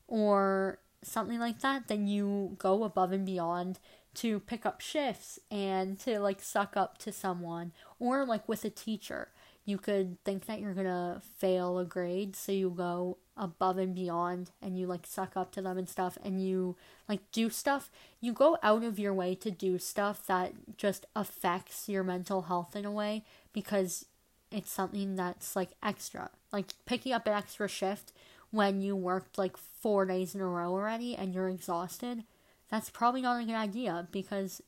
or 0.06 0.78
something 1.02 1.38
like 1.38 1.60
that, 1.60 1.88
then 1.88 2.06
you 2.06 2.56
go 2.58 2.84
above 2.84 3.12
and 3.12 3.24
beyond 3.24 3.78
to 4.14 4.40
pick 4.40 4.66
up 4.66 4.80
shifts 4.80 5.38
and 5.50 5.98
to 6.00 6.18
like 6.18 6.40
suck 6.40 6.76
up 6.76 6.98
to 6.98 7.12
someone 7.12 7.72
or 7.98 8.24
like 8.24 8.48
with 8.48 8.64
a 8.64 8.70
teacher. 8.70 9.28
You 9.64 9.76
could 9.76 10.22
think 10.24 10.46
that 10.46 10.60
you're 10.60 10.72
to 10.74 11.20
fail 11.36 11.78
a 11.78 11.84
grade, 11.84 12.34
so 12.34 12.52
you 12.52 12.70
go 12.70 13.18
above 13.36 13.76
and 13.78 13.94
beyond 13.94 14.50
and 14.62 14.78
you 14.78 14.86
like 14.86 15.06
suck 15.06 15.36
up 15.36 15.52
to 15.52 15.62
them 15.62 15.76
and 15.76 15.88
stuff 15.88 16.16
and 16.24 16.42
you 16.42 16.76
like 17.08 17.20
do 17.32 17.50
stuff. 17.50 17.90
You 18.20 18.32
go 18.32 18.56
out 18.62 18.82
of 18.82 18.98
your 18.98 19.12
way 19.12 19.34
to 19.36 19.50
do 19.50 19.78
stuff 19.78 20.26
that 20.26 20.76
just 20.76 21.06
affects 21.14 21.88
your 21.88 22.02
mental 22.02 22.42
health 22.42 22.74
in 22.74 22.84
a 22.84 22.90
way 22.90 23.24
because 23.52 24.06
it's 24.50 24.70
something 24.70 25.16
that's 25.16 25.54
like 25.54 25.70
extra. 25.82 26.30
Like 26.52 26.72
picking 26.86 27.12
up 27.12 27.26
an 27.26 27.34
extra 27.34 27.68
shift 27.68 28.12
when 28.50 28.80
you 28.80 28.96
worked 28.96 29.38
like 29.38 29.56
four 29.56 30.06
days 30.06 30.34
in 30.34 30.40
a 30.40 30.46
row 30.46 30.72
already 30.72 31.14
and 31.14 31.34
you're 31.34 31.48
exhausted, 31.50 32.24
that's 32.70 32.90
probably 32.90 33.22
not 33.22 33.42
a 33.42 33.44
good 33.44 33.54
idea 33.54 34.08
because, 34.10 34.62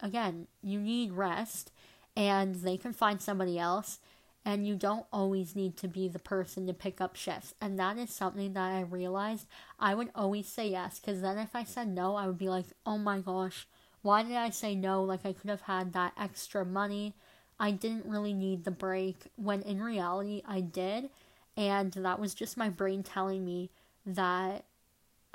again, 0.00 0.46
you 0.62 0.80
need 0.80 1.12
rest 1.12 1.72
and 2.16 2.54
they 2.56 2.76
can 2.76 2.92
find 2.92 3.20
somebody 3.20 3.58
else 3.58 3.98
and 4.44 4.66
you 4.66 4.76
don't 4.76 5.06
always 5.12 5.56
need 5.56 5.76
to 5.76 5.88
be 5.88 6.08
the 6.08 6.18
person 6.18 6.66
to 6.66 6.72
pick 6.72 7.00
up 7.00 7.16
shifts. 7.16 7.54
And 7.60 7.78
that 7.78 7.98
is 7.98 8.10
something 8.10 8.52
that 8.52 8.72
I 8.72 8.80
realized 8.80 9.46
I 9.80 9.94
would 9.94 10.10
always 10.14 10.46
say 10.46 10.68
yes 10.68 10.98
because 10.98 11.20
then 11.20 11.38
if 11.38 11.54
I 11.54 11.64
said 11.64 11.88
no, 11.88 12.16
I 12.16 12.26
would 12.26 12.38
be 12.38 12.48
like, 12.48 12.66
oh 12.84 12.98
my 12.98 13.20
gosh, 13.20 13.66
why 14.02 14.22
did 14.22 14.36
I 14.36 14.50
say 14.50 14.74
no? 14.74 15.02
Like 15.02 15.26
I 15.26 15.32
could 15.32 15.50
have 15.50 15.62
had 15.62 15.92
that 15.94 16.12
extra 16.16 16.64
money 16.64 17.14
I 17.58 17.70
didn't 17.70 18.06
really 18.06 18.32
need 18.32 18.64
the 18.64 18.70
break 18.70 19.16
when 19.36 19.62
in 19.62 19.82
reality 19.82 20.42
I 20.46 20.60
did. 20.60 21.10
And 21.56 21.92
that 21.92 22.20
was 22.20 22.34
just 22.34 22.56
my 22.56 22.68
brain 22.68 23.02
telling 23.02 23.44
me 23.44 23.70
that 24.04 24.64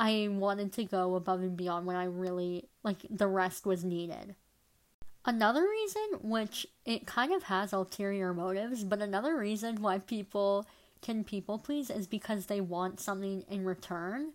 I 0.01 0.29
wanted 0.31 0.73
to 0.73 0.83
go 0.83 1.13
above 1.13 1.41
and 1.41 1.55
beyond 1.55 1.85
when 1.85 1.95
I 1.95 2.05
really, 2.05 2.65
like, 2.81 3.05
the 3.07 3.27
rest 3.27 3.67
was 3.67 3.83
needed. 3.83 4.33
Another 5.25 5.61
reason, 5.61 6.01
which 6.23 6.65
it 6.87 7.05
kind 7.05 7.31
of 7.31 7.43
has 7.43 7.71
ulterior 7.71 8.33
motives, 8.33 8.83
but 8.83 8.99
another 8.99 9.37
reason 9.37 9.79
why 9.79 9.99
people 9.99 10.65
can 11.03 11.23
people 11.23 11.59
please 11.59 11.91
is 11.91 12.07
because 12.07 12.47
they 12.47 12.61
want 12.61 12.99
something 12.99 13.43
in 13.47 13.63
return. 13.63 14.31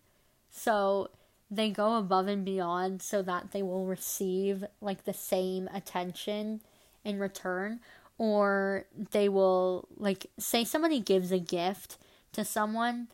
So 0.51 1.11
they 1.51 1.71
go 1.71 1.97
above 1.97 2.29
and 2.29 2.45
beyond 2.45 3.03
so 3.03 3.21
that 3.23 3.51
they 3.51 3.63
will 3.65 3.87
receive, 3.87 4.65
like, 4.81 5.03
the 5.03 5.13
same 5.13 5.69
attention 5.75 6.61
in 7.05 7.19
return 7.19 7.81
or 8.19 8.87
they 9.11 9.29
will 9.29 9.89
like 9.97 10.27
say 10.39 10.65
somebody 10.65 11.01
gives 11.01 11.31
a 11.31 11.39
gift 11.39 11.99
to 12.33 12.45
someone 12.45 13.09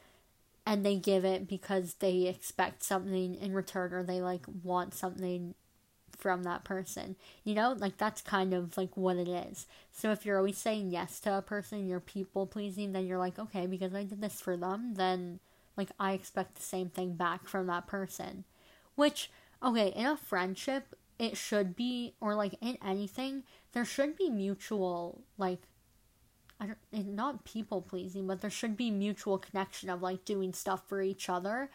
and 0.65 0.85
they 0.85 0.97
give 0.97 1.25
it 1.25 1.49
because 1.49 1.95
they 1.95 2.27
expect 2.27 2.83
something 2.83 3.35
in 3.35 3.53
return 3.53 3.93
or 3.93 4.03
they 4.03 4.21
like 4.21 4.45
want 4.63 4.95
something 4.95 5.55
from 6.17 6.45
that 6.45 6.65
person. 6.65 7.17
You 7.45 7.55
know, 7.55 7.75
like 7.77 7.97
that's 7.97 8.23
kind 8.23 8.55
of 8.55 8.77
like 8.77 8.97
what 8.97 9.17
it 9.17 9.29
is. 9.29 9.67
So 9.91 10.13
if 10.13 10.25
you're 10.25 10.39
always 10.39 10.59
saying 10.59 10.91
yes 10.91 11.19
to 11.21 11.37
a 11.37 11.43
person, 11.43 11.87
you're 11.87 12.01
people 12.01 12.47
pleasing, 12.47 12.93
then 12.93 13.07
you're 13.07 13.19
like, 13.19 13.39
okay, 13.39 13.67
because 13.67 13.95
I 13.95 14.05
did 14.05 14.21
this 14.21 14.41
for 14.41 14.57
them, 14.57 14.95
then 14.95 15.41
like 15.77 15.91
I 15.99 16.13
expect 16.13 16.55
the 16.55 16.63
same 16.63 16.91
thing 16.91 17.15
back 17.15 17.49
from 17.49 17.67
that 17.67 17.87
person. 17.87 18.45
Which, 18.95 19.31
okay, 19.63 19.89
in 19.89 20.07
a 20.07 20.17
friendship, 20.17 20.95
it 21.19 21.37
should 21.37 21.75
be, 21.75 22.15
or 22.21 22.35
like 22.35 22.55
in 22.61 22.79
anything, 22.87 23.43
there 23.73 23.85
should 23.85 24.17
be 24.17 24.31
mutual 24.31 25.23
like 25.39 25.63
I 26.63 26.67
don't 26.67 27.15
not 27.17 27.45
people 27.45 27.83
pleasing, 27.83 28.27
but 28.27 28.41
there 28.41 28.51
should 28.51 28.77
be 28.77 28.91
mutual 28.91 29.37
connection 29.37 29.91
of 29.91 30.01
like 30.01 30.25
doing 30.25 30.53
stuff 30.53 30.87
for 30.87 31.03
each 31.03 31.29
other 31.29 31.71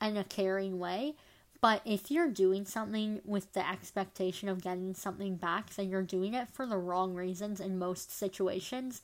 in 0.00 0.16
a 0.16 0.22
caring 0.22 0.78
way. 0.78 1.14
But 1.60 1.82
if 1.84 2.08
you're 2.08 2.30
doing 2.30 2.64
something 2.64 3.20
with 3.24 3.52
the 3.52 3.68
expectation 3.68 4.48
of 4.48 4.62
getting 4.62 4.94
something 4.94 5.34
back, 5.36 5.74
then 5.74 5.90
you're 5.90 6.02
doing 6.02 6.34
it 6.34 6.48
for 6.48 6.66
the 6.66 6.78
wrong 6.78 7.14
reasons 7.14 7.60
in 7.60 7.80
most 7.80 8.16
situations. 8.16 9.02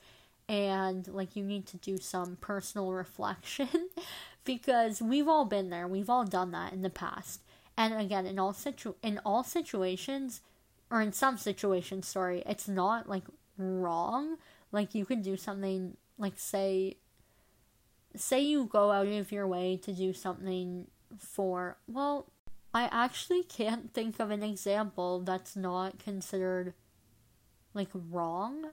And 0.49 1.09
like 1.09 1.35
you 1.35 1.43
need 1.43 1.67
to 1.67 1.79
do 1.79 1.97
some 1.97 2.37
personal 2.41 2.93
reflection 2.93 3.89
because 4.45 5.03
we've 5.03 5.27
all 5.27 5.47
been 5.47 5.71
there. 5.71 5.89
We've 5.89 6.11
all 6.11 6.25
done 6.25 6.53
that 6.53 6.73
in 6.73 6.83
the 6.83 6.91
past. 6.91 7.41
And 7.77 7.95
again, 7.95 8.25
in 8.25 8.39
all 8.39 8.53
situ 8.53 8.95
in 9.03 9.19
all 9.25 9.43
situations, 9.43 10.43
or 10.91 11.01
in 11.01 11.13
some 11.13 11.39
situations, 11.39 12.07
sorry, 12.07 12.45
it's 12.47 12.69
not 12.69 13.09
like 13.09 13.25
wrong. 13.59 14.37
Like 14.75 14.93
you 14.93 15.07
can 15.07 15.23
do 15.23 15.37
something 15.37 15.97
like 16.19 16.35
say 16.37 16.97
say 18.17 18.41
you 18.41 18.65
go 18.67 18.91
out 18.91 19.07
of 19.07 19.31
your 19.31 19.47
way 19.47 19.77
to 19.85 19.93
do 19.93 20.13
something 20.13 20.89
for 21.17 21.77
well, 21.87 22.27
I 22.75 22.89
actually 22.91 23.45
can't 23.45 23.95
think 23.95 24.19
of 24.19 24.33
an 24.33 24.43
example 24.43 25.21
that's 25.21 25.55
not 25.55 26.01
considered 26.01 26.75
like 27.73 27.91
wrong. 27.95 28.73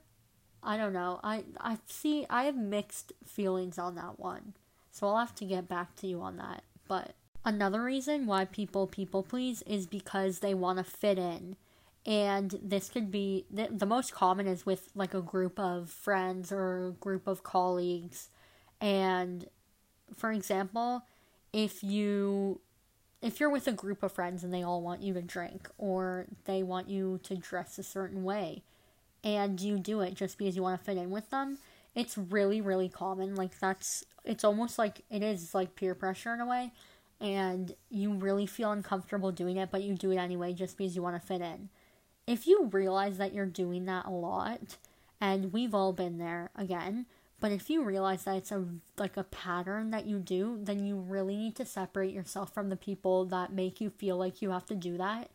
I 0.63 0.75
don't 0.75 0.93
know. 0.93 1.19
I 1.23 1.43
I 1.59 1.77
see 1.85 2.25
I 2.31 2.45
have 2.45 2.57
mixed 2.57 3.13
feelings 3.23 3.77
on 3.77 3.93
that 3.93 4.19
one. 4.19 4.55
So 4.89 5.07
I'll 5.07 5.19
have 5.19 5.35
to 5.35 5.45
get 5.45 5.69
back 5.69 5.95
to 5.97 6.07
you 6.07 6.19
on 6.19 6.37
that. 6.37 6.63
But 6.87 7.13
another 7.45 7.83
reason 7.83 8.25
why 8.25 8.45
people 8.45 8.87
people 8.87 9.21
please 9.21 9.61
is 9.67 9.85
because 9.85 10.39
they 10.39 10.55
want 10.55 10.79
to 10.79 10.83
fit 10.83 11.19
in 11.19 11.57
and 12.05 12.59
this 12.63 12.89
could 12.89 13.11
be 13.11 13.45
the, 13.51 13.67
the 13.71 13.85
most 13.85 14.13
common 14.13 14.47
is 14.47 14.65
with 14.65 14.89
like 14.95 15.13
a 15.13 15.21
group 15.21 15.59
of 15.59 15.89
friends 15.89 16.51
or 16.51 16.87
a 16.87 16.91
group 16.91 17.27
of 17.27 17.43
colleagues 17.43 18.29
and 18.79 19.47
for 20.15 20.31
example 20.31 21.03
if 21.53 21.83
you 21.83 22.59
if 23.21 23.39
you're 23.39 23.51
with 23.51 23.67
a 23.67 23.71
group 23.71 24.01
of 24.01 24.11
friends 24.11 24.43
and 24.43 24.53
they 24.53 24.63
all 24.63 24.81
want 24.81 25.01
you 25.01 25.13
to 25.13 25.21
drink 25.21 25.69
or 25.77 26.25
they 26.45 26.63
want 26.63 26.89
you 26.89 27.19
to 27.23 27.35
dress 27.35 27.77
a 27.77 27.83
certain 27.83 28.23
way 28.23 28.63
and 29.23 29.61
you 29.61 29.77
do 29.77 30.01
it 30.01 30.15
just 30.15 30.37
because 30.37 30.55
you 30.55 30.63
want 30.63 30.79
to 30.79 30.83
fit 30.83 30.97
in 30.97 31.11
with 31.11 31.29
them, 31.29 31.59
it's 31.93 32.17
really, 32.17 32.61
really 32.61 32.89
common. 32.89 33.35
Like, 33.35 33.59
that's, 33.59 34.03
it's 34.25 34.43
almost 34.43 34.79
like 34.79 35.01
it 35.09 35.21
is 35.21 35.53
like 35.53 35.75
peer 35.75 35.93
pressure 35.93 36.33
in 36.33 36.39
a 36.39 36.45
way. 36.45 36.71
And 37.19 37.75
you 37.91 38.13
really 38.13 38.47
feel 38.47 38.71
uncomfortable 38.71 39.31
doing 39.31 39.57
it, 39.57 39.69
but 39.69 39.83
you 39.83 39.93
do 39.93 40.09
it 40.09 40.17
anyway 40.17 40.53
just 40.53 40.75
because 40.75 40.95
you 40.95 41.03
want 41.03 41.21
to 41.21 41.27
fit 41.27 41.41
in. 41.41 41.69
If 42.27 42.47
you 42.47 42.65
realize 42.65 43.17
that 43.17 43.33
you're 43.33 43.45
doing 43.45 43.85
that 43.85 44.05
a 44.05 44.11
lot, 44.11 44.77
and 45.19 45.51
we've 45.53 45.73
all 45.73 45.93
been 45.93 46.17
there 46.17 46.49
again, 46.55 47.05
but 47.39 47.51
if 47.51 47.69
you 47.69 47.83
realize 47.83 48.23
that 48.23 48.35
it's 48.35 48.51
a 48.51 48.65
like 48.97 49.17
a 49.17 49.23
pattern 49.23 49.91
that 49.91 50.05
you 50.05 50.19
do, 50.19 50.59
then 50.61 50.85
you 50.85 50.95
really 50.95 51.35
need 51.35 51.55
to 51.55 51.65
separate 51.65 52.13
yourself 52.13 52.53
from 52.53 52.69
the 52.69 52.75
people 52.75 53.25
that 53.25 53.51
make 53.51 53.81
you 53.81 53.89
feel 53.89 54.17
like 54.17 54.41
you 54.41 54.51
have 54.51 54.65
to 54.67 54.75
do 54.75 54.97
that 54.97 55.31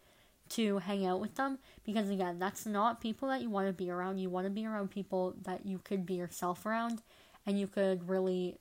to 0.50 0.78
hang 0.78 1.04
out 1.04 1.20
with 1.20 1.34
them 1.34 1.58
because 1.84 2.08
again, 2.08 2.38
that's 2.38 2.66
not 2.66 3.00
people 3.00 3.28
that 3.28 3.42
you 3.42 3.50
want 3.50 3.66
to 3.66 3.72
be 3.72 3.90
around. 3.90 4.18
You 4.18 4.30
want 4.30 4.46
to 4.46 4.50
be 4.50 4.64
around 4.64 4.90
people 4.90 5.34
that 5.42 5.66
you 5.66 5.80
could 5.82 6.06
be 6.06 6.14
yourself 6.14 6.64
around 6.64 7.02
and 7.44 7.58
you 7.58 7.66
could 7.66 8.08
really 8.08 8.58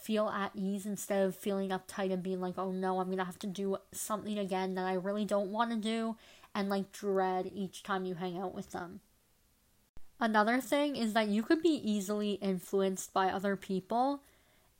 feel 0.00 0.28
at 0.28 0.52
ease 0.54 0.86
instead 0.86 1.26
of 1.26 1.34
feeling 1.34 1.70
uptight 1.70 2.12
and 2.12 2.22
being 2.22 2.40
like, 2.40 2.58
"Oh 2.58 2.70
no, 2.70 3.00
I'm 3.00 3.06
going 3.06 3.18
to 3.18 3.24
have 3.24 3.38
to 3.40 3.46
do 3.48 3.78
something 3.92 4.38
again 4.38 4.74
that 4.76 4.86
I 4.86 4.94
really 4.94 5.24
don't 5.24 5.50
want 5.50 5.70
to 5.70 5.76
do." 5.76 6.16
And 6.56 6.70
like 6.70 6.90
dread 6.90 7.50
each 7.54 7.82
time 7.82 8.06
you 8.06 8.14
hang 8.14 8.38
out 8.38 8.54
with 8.54 8.72
them. 8.72 9.00
Another 10.18 10.58
thing 10.58 10.96
is 10.96 11.12
that 11.12 11.28
you 11.28 11.42
could 11.42 11.60
be 11.60 11.68
easily 11.84 12.32
influenced 12.40 13.12
by 13.12 13.28
other 13.28 13.56
people, 13.56 14.22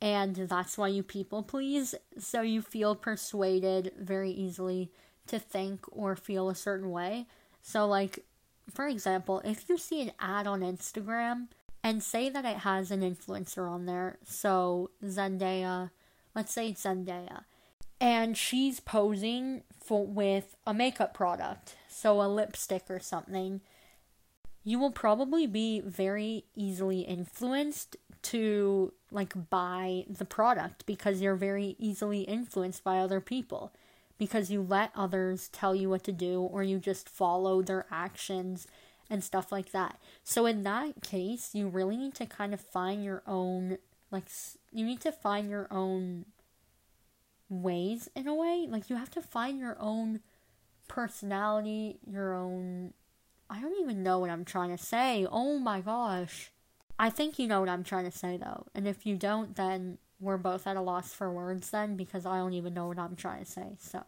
and 0.00 0.34
that's 0.34 0.78
why 0.78 0.88
you 0.88 1.02
people 1.02 1.42
please. 1.42 1.94
So 2.18 2.40
you 2.40 2.62
feel 2.62 2.96
persuaded 2.96 3.92
very 3.98 4.30
easily 4.30 4.90
to 5.26 5.38
think 5.38 5.84
or 5.92 6.16
feel 6.16 6.48
a 6.48 6.54
certain 6.54 6.90
way. 6.90 7.26
So, 7.60 7.86
like, 7.86 8.24
for 8.72 8.88
example, 8.88 9.42
if 9.44 9.68
you 9.68 9.76
see 9.76 10.00
an 10.00 10.12
ad 10.18 10.46
on 10.46 10.60
Instagram 10.62 11.48
and 11.84 12.02
say 12.02 12.30
that 12.30 12.46
it 12.46 12.58
has 12.58 12.90
an 12.90 13.02
influencer 13.02 13.70
on 13.70 13.84
there, 13.84 14.16
so 14.24 14.92
Zendaya, 15.04 15.90
let's 16.34 16.54
say 16.54 16.70
it's 16.70 16.84
Zendaya, 16.84 17.44
and 18.00 18.34
she's 18.34 18.80
posing 18.80 19.62
for 19.86 20.06
with 20.06 20.56
a 20.66 20.74
makeup 20.74 21.14
product, 21.14 21.76
so 21.88 22.20
a 22.20 22.28
lipstick 22.28 22.84
or 22.88 23.00
something 23.00 23.60
you 24.66 24.80
will 24.80 24.90
probably 24.90 25.46
be 25.46 25.80
very 25.80 26.44
easily 26.56 27.02
influenced 27.02 27.96
to 28.20 28.92
like 29.12 29.32
buy 29.48 30.04
the 30.08 30.24
product 30.24 30.84
because 30.86 31.20
you're 31.20 31.36
very 31.36 31.76
easily 31.78 32.22
influenced 32.22 32.82
by 32.82 32.98
other 32.98 33.20
people 33.20 33.72
because 34.18 34.50
you 34.50 34.60
let 34.60 34.90
others 34.96 35.48
tell 35.50 35.72
you 35.72 35.88
what 35.88 36.02
to 36.02 36.10
do 36.10 36.40
or 36.40 36.64
you 36.64 36.80
just 36.80 37.08
follow 37.08 37.62
their 37.62 37.86
actions 37.92 38.66
and 39.08 39.22
stuff 39.22 39.52
like 39.52 39.70
that. 39.70 40.00
So 40.24 40.46
in 40.46 40.64
that 40.64 41.00
case, 41.00 41.50
you 41.52 41.68
really 41.68 41.96
need 41.96 42.14
to 42.16 42.26
kind 42.26 42.52
of 42.52 42.60
find 42.60 43.04
your 43.04 43.22
own 43.24 43.78
like 44.10 44.24
you 44.72 44.84
need 44.84 45.00
to 45.02 45.12
find 45.12 45.48
your 45.48 45.68
own 45.70 46.24
ways 47.48 48.08
in 48.14 48.26
a 48.28 48.34
way. 48.34 48.66
Like 48.68 48.90
you 48.90 48.96
have 48.96 49.10
to 49.12 49.22
find 49.22 49.58
your 49.58 49.76
own 49.80 50.20
personality, 50.88 51.98
your 52.06 52.34
own 52.34 52.92
I 53.48 53.60
don't 53.60 53.80
even 53.80 54.02
know 54.02 54.18
what 54.18 54.30
I'm 54.30 54.44
trying 54.44 54.76
to 54.76 54.82
say. 54.82 55.26
Oh 55.30 55.58
my 55.58 55.80
gosh. 55.80 56.50
I 56.98 57.10
think 57.10 57.38
you 57.38 57.46
know 57.46 57.60
what 57.60 57.68
I'm 57.68 57.84
trying 57.84 58.10
to 58.10 58.16
say 58.16 58.36
though. 58.36 58.66
And 58.74 58.88
if 58.88 59.06
you 59.06 59.16
don't, 59.16 59.54
then 59.54 59.98
we're 60.18 60.38
both 60.38 60.66
at 60.66 60.76
a 60.76 60.80
loss 60.80 61.12
for 61.12 61.30
words 61.30 61.70
then 61.70 61.96
because 61.96 62.26
I 62.26 62.38
don't 62.38 62.54
even 62.54 62.74
know 62.74 62.88
what 62.88 62.98
I'm 62.98 63.16
trying 63.16 63.44
to 63.44 63.50
say. 63.50 63.76
So 63.78 64.02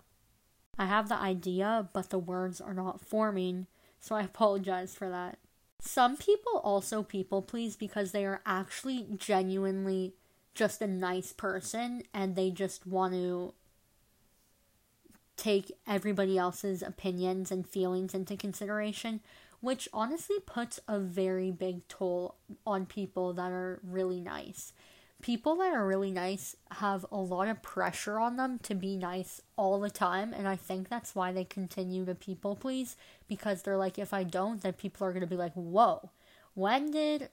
I 0.79 0.87
have 0.87 1.09
the 1.09 1.17
idea, 1.17 1.89
but 1.93 2.11
the 2.11 2.19
words 2.19 2.61
are 2.61 2.75
not 2.75 3.01
forming. 3.01 3.67
So 4.01 4.17
I 4.17 4.23
apologize 4.25 4.95
for 4.95 5.09
that. 5.09 5.39
Some 5.81 6.17
people 6.17 6.61
also 6.65 7.03
people 7.05 7.43
please 7.43 7.77
because 7.77 8.11
they 8.11 8.25
are 8.25 8.41
actually 8.45 9.07
genuinely 9.17 10.15
just 10.59 10.83
a 10.83 10.89
nice 10.89 11.33
person 11.33 12.03
and 12.13 12.35
they 12.35 12.51
just 12.51 12.85
want 12.85 13.13
to 13.13 13.55
take 15.37 15.71
everybody 15.87 16.37
else's 16.37 16.83
opinions 16.83 17.53
and 17.53 17.65
feelings 17.65 18.13
into 18.13 18.37
consideration, 18.37 19.21
which 19.61 19.89
honestly 19.93 20.39
puts 20.45 20.81
a 20.89 20.99
very 20.99 21.53
big 21.53 21.87
toll 21.87 22.35
on 22.67 22.87
people 22.87 23.33
that 23.33 23.53
are 23.53 23.79
really 23.85 24.21
nice. 24.21 24.73
People 25.23 25.55
that 25.57 25.73
are 25.73 25.87
really 25.87 26.11
nice 26.11 26.57
have 26.73 27.07
a 27.13 27.17
lot 27.17 27.47
of 27.47 27.63
pressure 27.63 28.19
on 28.19 28.37
them 28.37 28.59
to 28.65 28.75
be 28.75 28.97
nice 28.97 29.41
all 29.57 29.79
the 29.79 29.91
time, 29.91 30.33
and 30.33 30.49
I 30.49 30.57
think 30.57 30.89
that's 30.89 31.15
why 31.15 31.33
they 31.33 31.45
continue 31.45 32.05
to 32.05 32.17
people 32.17 32.57
please 32.57 32.97
because 33.29 33.63
they're 33.63 33.77
like, 33.77 33.99
if 33.99 34.13
I 34.13 34.25
don't, 34.25 34.61
then 34.61 34.73
people 34.73 35.07
are 35.07 35.13
going 35.13 35.21
to 35.21 35.27
be 35.29 35.37
like, 35.37 35.55
whoa, 35.55 36.11
when 36.55 36.91
did 36.91 37.31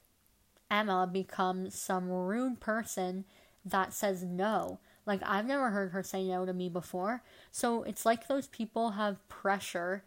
Emma 0.70 1.10
become 1.12 1.70
some 1.70 2.10
rude 2.10 2.60
person 2.60 3.26
that 3.64 3.94
says 3.94 4.24
no? 4.24 4.80
Like, 5.06 5.22
I've 5.24 5.46
never 5.46 5.70
heard 5.70 5.92
her 5.92 6.04
say 6.04 6.28
no 6.28 6.46
to 6.46 6.54
me 6.54 6.70
before. 6.70 7.22
So 7.52 7.84
it's 7.84 8.06
like 8.06 8.28
those 8.28 8.48
people 8.48 8.92
have 8.92 9.28
pressure 9.30 10.04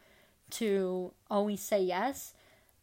to 0.51 1.13
always 1.31 1.61
say 1.61 1.83
yes. 1.83 2.35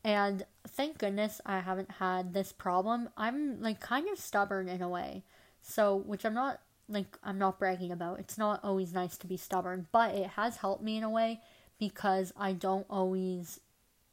And 0.03 0.45
thank 0.67 0.99
goodness 0.99 1.41
I 1.45 1.59
haven't 1.59 1.91
had 1.91 2.33
this 2.33 2.53
problem. 2.53 3.09
I'm 3.17 3.61
like 3.61 3.79
kind 3.79 4.07
of 4.09 4.19
stubborn 4.19 4.69
in 4.69 4.81
a 4.81 4.89
way. 4.89 5.23
So, 5.61 5.95
which 5.95 6.25
I'm 6.25 6.35
not 6.35 6.61
like 6.88 7.17
I'm 7.23 7.39
not 7.39 7.59
bragging 7.59 7.91
about. 7.91 8.19
It's 8.19 8.38
not 8.38 8.63
always 8.63 8.93
nice 8.93 9.17
to 9.17 9.27
be 9.27 9.38
stubborn, 9.38 9.88
but 9.91 10.13
it 10.13 10.27
has 10.31 10.57
helped 10.57 10.83
me 10.83 10.97
in 10.97 11.03
a 11.03 11.09
way 11.09 11.41
because 11.79 12.31
I 12.38 12.53
don't 12.53 12.85
always 12.89 13.59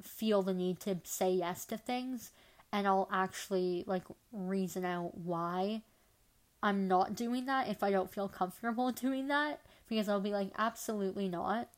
feel 0.03 0.43
the 0.43 0.55
need 0.55 0.81
to 0.81 0.99
say 1.05 1.33
yes 1.33 1.65
to 1.67 1.77
things 1.77 2.31
and 2.73 2.87
I'll 2.87 3.09
actually 3.13 3.85
like 3.87 4.05
reason 4.33 4.85
out 4.85 5.17
why 5.19 5.83
I'm 6.63 6.89
not 6.89 7.15
doing 7.15 7.47
that 7.47 7.69
if 7.69 7.83
I 7.83 7.91
don't 7.91 8.11
feel 8.11 8.29
comfortable 8.29 8.91
doing 8.93 9.29
that 9.29 9.61
because 9.89 10.09
I'll 10.09 10.21
be 10.21 10.31
like, 10.31 10.51
absolutely 10.57 11.29
not. 11.29 11.69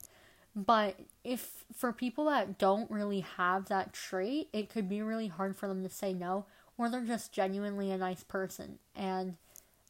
But 0.54 1.00
if 1.24 1.64
for 1.74 1.92
people 1.92 2.26
that 2.26 2.58
don't 2.58 2.88
really 2.90 3.20
have 3.20 3.66
that 3.68 3.92
trait, 3.92 4.48
it 4.52 4.70
could 4.70 4.88
be 4.88 5.02
really 5.02 5.26
hard 5.26 5.56
for 5.56 5.66
them 5.66 5.82
to 5.82 5.88
say 5.88 6.12
no, 6.12 6.46
or 6.78 6.88
they're 6.88 7.00
just 7.00 7.32
genuinely 7.32 7.90
a 7.90 7.98
nice 7.98 8.22
person. 8.22 8.78
And 8.94 9.36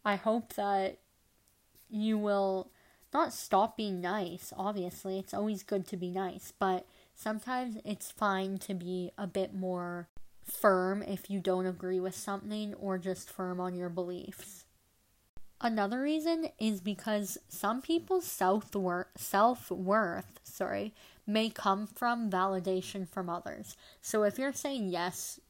I 0.07 0.17
hope 0.17 0.55
that 0.55 0.99
you 1.91 2.17
will 2.17 2.71
not 3.13 3.35
stop 3.35 3.77
being 3.77 4.01
nice, 4.01 4.55
obviously. 4.57 5.19
It's 5.19 5.35
always 5.35 5.63
good 5.63 5.87
to 5.89 5.99
be 5.99 6.11
nice, 6.11 6.55
but 6.59 6.87
sometimes 7.15 7.77
it's 7.85 8.11
fine 8.11 8.57
to 8.59 8.73
be 8.73 9.11
a 9.19 9.27
bit 9.27 9.55
more 9.55 10.09
firm 10.45 11.03
if 11.03 11.31
you 11.31 11.41
don't 11.41 11.67
agree 11.67 12.01
with 12.01 12.15
something 12.15 12.75
or 12.75 12.99
just 12.99 13.31
firm 13.31 13.61
on 13.61 13.75
your 13.75 13.89
beliefs. 13.89 14.65
Another 15.61 16.01
reason 16.01 16.49
is 16.59 16.81
because 16.81 17.39
some 17.49 17.81
people's 17.81 18.27
self 18.27 18.75
worth 18.75 19.07
self 19.17 19.71
worth, 19.71 20.41
sorry, 20.43 20.93
may 21.27 21.49
come 21.49 21.87
from 21.87 22.31
validation 22.31 23.09
from 23.09 23.31
others. 23.31 23.77
So 24.03 24.25
if 24.25 24.39
you're 24.39 24.53
saying 24.53 24.89
yes 24.89 25.41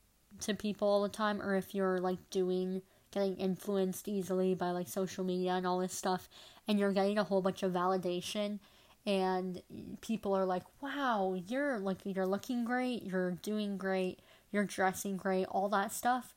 to 0.41 0.55
people 0.55 0.89
all 0.89 1.03
the 1.03 1.09
time 1.09 1.41
or 1.43 1.55
if 1.55 1.75
you're 1.75 1.99
like 1.99 2.19
doing 2.31 2.83
getting 3.11 3.37
influenced 3.37 4.09
easily 4.09 4.55
by 4.55 4.71
like 4.71 4.89
social 4.89 5.25
media 5.25 5.53
and 5.53 5.67
all 5.67 5.79
this 5.79 5.93
stuff 5.93 6.29
and 6.67 6.79
you're 6.81 6.93
getting 6.93 7.17
a 7.19 7.25
whole 7.25 7.41
bunch 7.41 7.63
of 7.63 7.73
validation 7.73 8.59
and 9.07 9.63
people 10.01 10.35
are 10.35 10.47
like, 10.47 10.65
"Wow, 10.81 11.35
you're 11.47 11.79
like 11.79 11.99
you're 12.05 12.27
looking 12.27 12.65
great, 12.65 13.03
you're 13.03 13.33
doing 13.33 13.77
great, 13.77 14.21
you're 14.55 14.65
dressing 14.65 15.19
great, 15.19 15.45
all 15.47 15.69
that 15.69 15.93
stuff." 15.93 16.33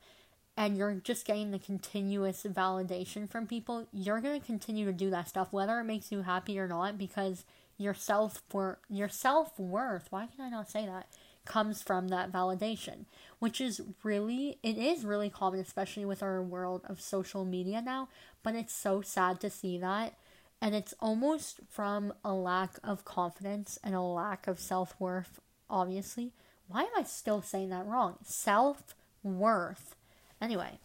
and 0.58 0.76
you're 0.76 0.94
just 0.94 1.24
getting 1.24 1.52
the 1.52 1.58
continuous 1.60 2.42
validation 2.42 3.30
from 3.30 3.46
people, 3.46 3.86
you're 3.92 4.20
going 4.20 4.40
to 4.40 4.44
continue 4.44 4.84
to 4.84 4.92
do 4.92 5.08
that 5.08 5.28
stuff 5.28 5.52
whether 5.52 5.78
it 5.78 5.84
makes 5.84 6.10
you 6.10 6.22
happy 6.22 6.58
or 6.58 6.66
not 6.66 6.98
because 6.98 7.44
your 7.78 7.94
self 7.94 8.42
worth 8.52 8.78
your 8.90 9.08
self-worth, 9.08 10.08
why 10.10 10.26
can 10.26 10.44
I 10.44 10.50
not 10.50 10.68
say 10.68 10.84
that? 10.84 11.06
comes 11.44 11.80
from 11.80 12.08
that 12.08 12.30
validation, 12.30 13.06
which 13.38 13.60
is 13.60 13.80
really 14.02 14.58
it 14.62 14.76
is 14.76 15.04
really 15.04 15.30
common 15.30 15.60
especially 15.60 16.04
with 16.04 16.22
our 16.22 16.42
world 16.42 16.82
of 16.86 17.00
social 17.00 17.44
media 17.44 17.80
now, 17.80 18.08
but 18.42 18.54
it's 18.54 18.74
so 18.74 19.00
sad 19.00 19.40
to 19.40 19.48
see 19.48 19.78
that 19.78 20.14
and 20.60 20.74
it's 20.74 20.92
almost 21.00 21.60
from 21.70 22.12
a 22.24 22.34
lack 22.34 22.78
of 22.84 23.04
confidence 23.04 23.78
and 23.82 23.94
a 23.94 24.00
lack 24.00 24.46
of 24.46 24.60
self-worth 24.60 25.40
obviously. 25.70 26.32
Why 26.68 26.82
am 26.82 26.90
I 26.96 27.02
still 27.02 27.42
saying 27.42 27.70
that 27.70 27.86
wrong? 27.86 28.16
Self-worth 28.22 29.96
Anyway, 30.40 30.78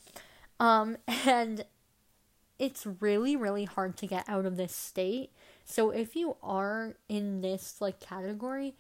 um, 0.60 0.98
and 1.26 1.66
it's 2.60 2.86
really, 3.00 3.36
really 3.36 3.66
hard 3.66 3.98
to 3.98 4.08
get 4.08 4.28
out 4.28 4.46
of 4.46 4.58
this 4.58 4.76
state. 4.76 5.32
So 5.66 5.92
if 5.92 6.16
you 6.16 6.38
are 6.44 6.96
in 7.10 7.42
this 7.42 7.78
like 7.80 8.00
category, 8.00 8.76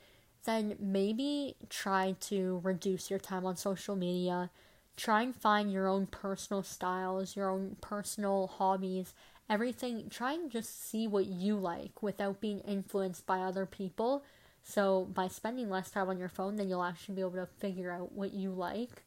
then 0.45 0.75
maybe 0.79 1.55
try 1.69 2.15
to 2.21 2.59
reduce 2.63 3.09
your 3.09 3.19
time 3.19 3.45
on 3.45 3.55
social 3.55 3.95
media. 3.95 4.49
Try 4.95 5.23
and 5.23 5.35
find 5.35 5.71
your 5.71 5.87
own 5.87 6.05
personal 6.05 6.61
styles, 6.61 7.35
your 7.35 7.49
own 7.49 7.77
personal 7.81 8.47
hobbies, 8.47 9.13
everything, 9.49 10.07
try 10.09 10.33
and 10.33 10.51
just 10.51 10.87
see 10.87 11.07
what 11.07 11.25
you 11.25 11.55
like 11.55 12.03
without 12.03 12.39
being 12.39 12.59
influenced 12.59 13.25
by 13.25 13.39
other 13.39 13.65
people. 13.65 14.23
So, 14.63 15.05
by 15.13 15.27
spending 15.27 15.69
less 15.69 15.91
time 15.91 16.09
on 16.09 16.17
your 16.17 16.29
phone, 16.29 16.55
then 16.55 16.69
you'll 16.69 16.83
actually 16.83 17.15
be 17.15 17.21
able 17.21 17.31
to 17.31 17.45
figure 17.45 17.91
out 17.91 18.13
what 18.13 18.33
you 18.33 18.51
like. 18.51 19.03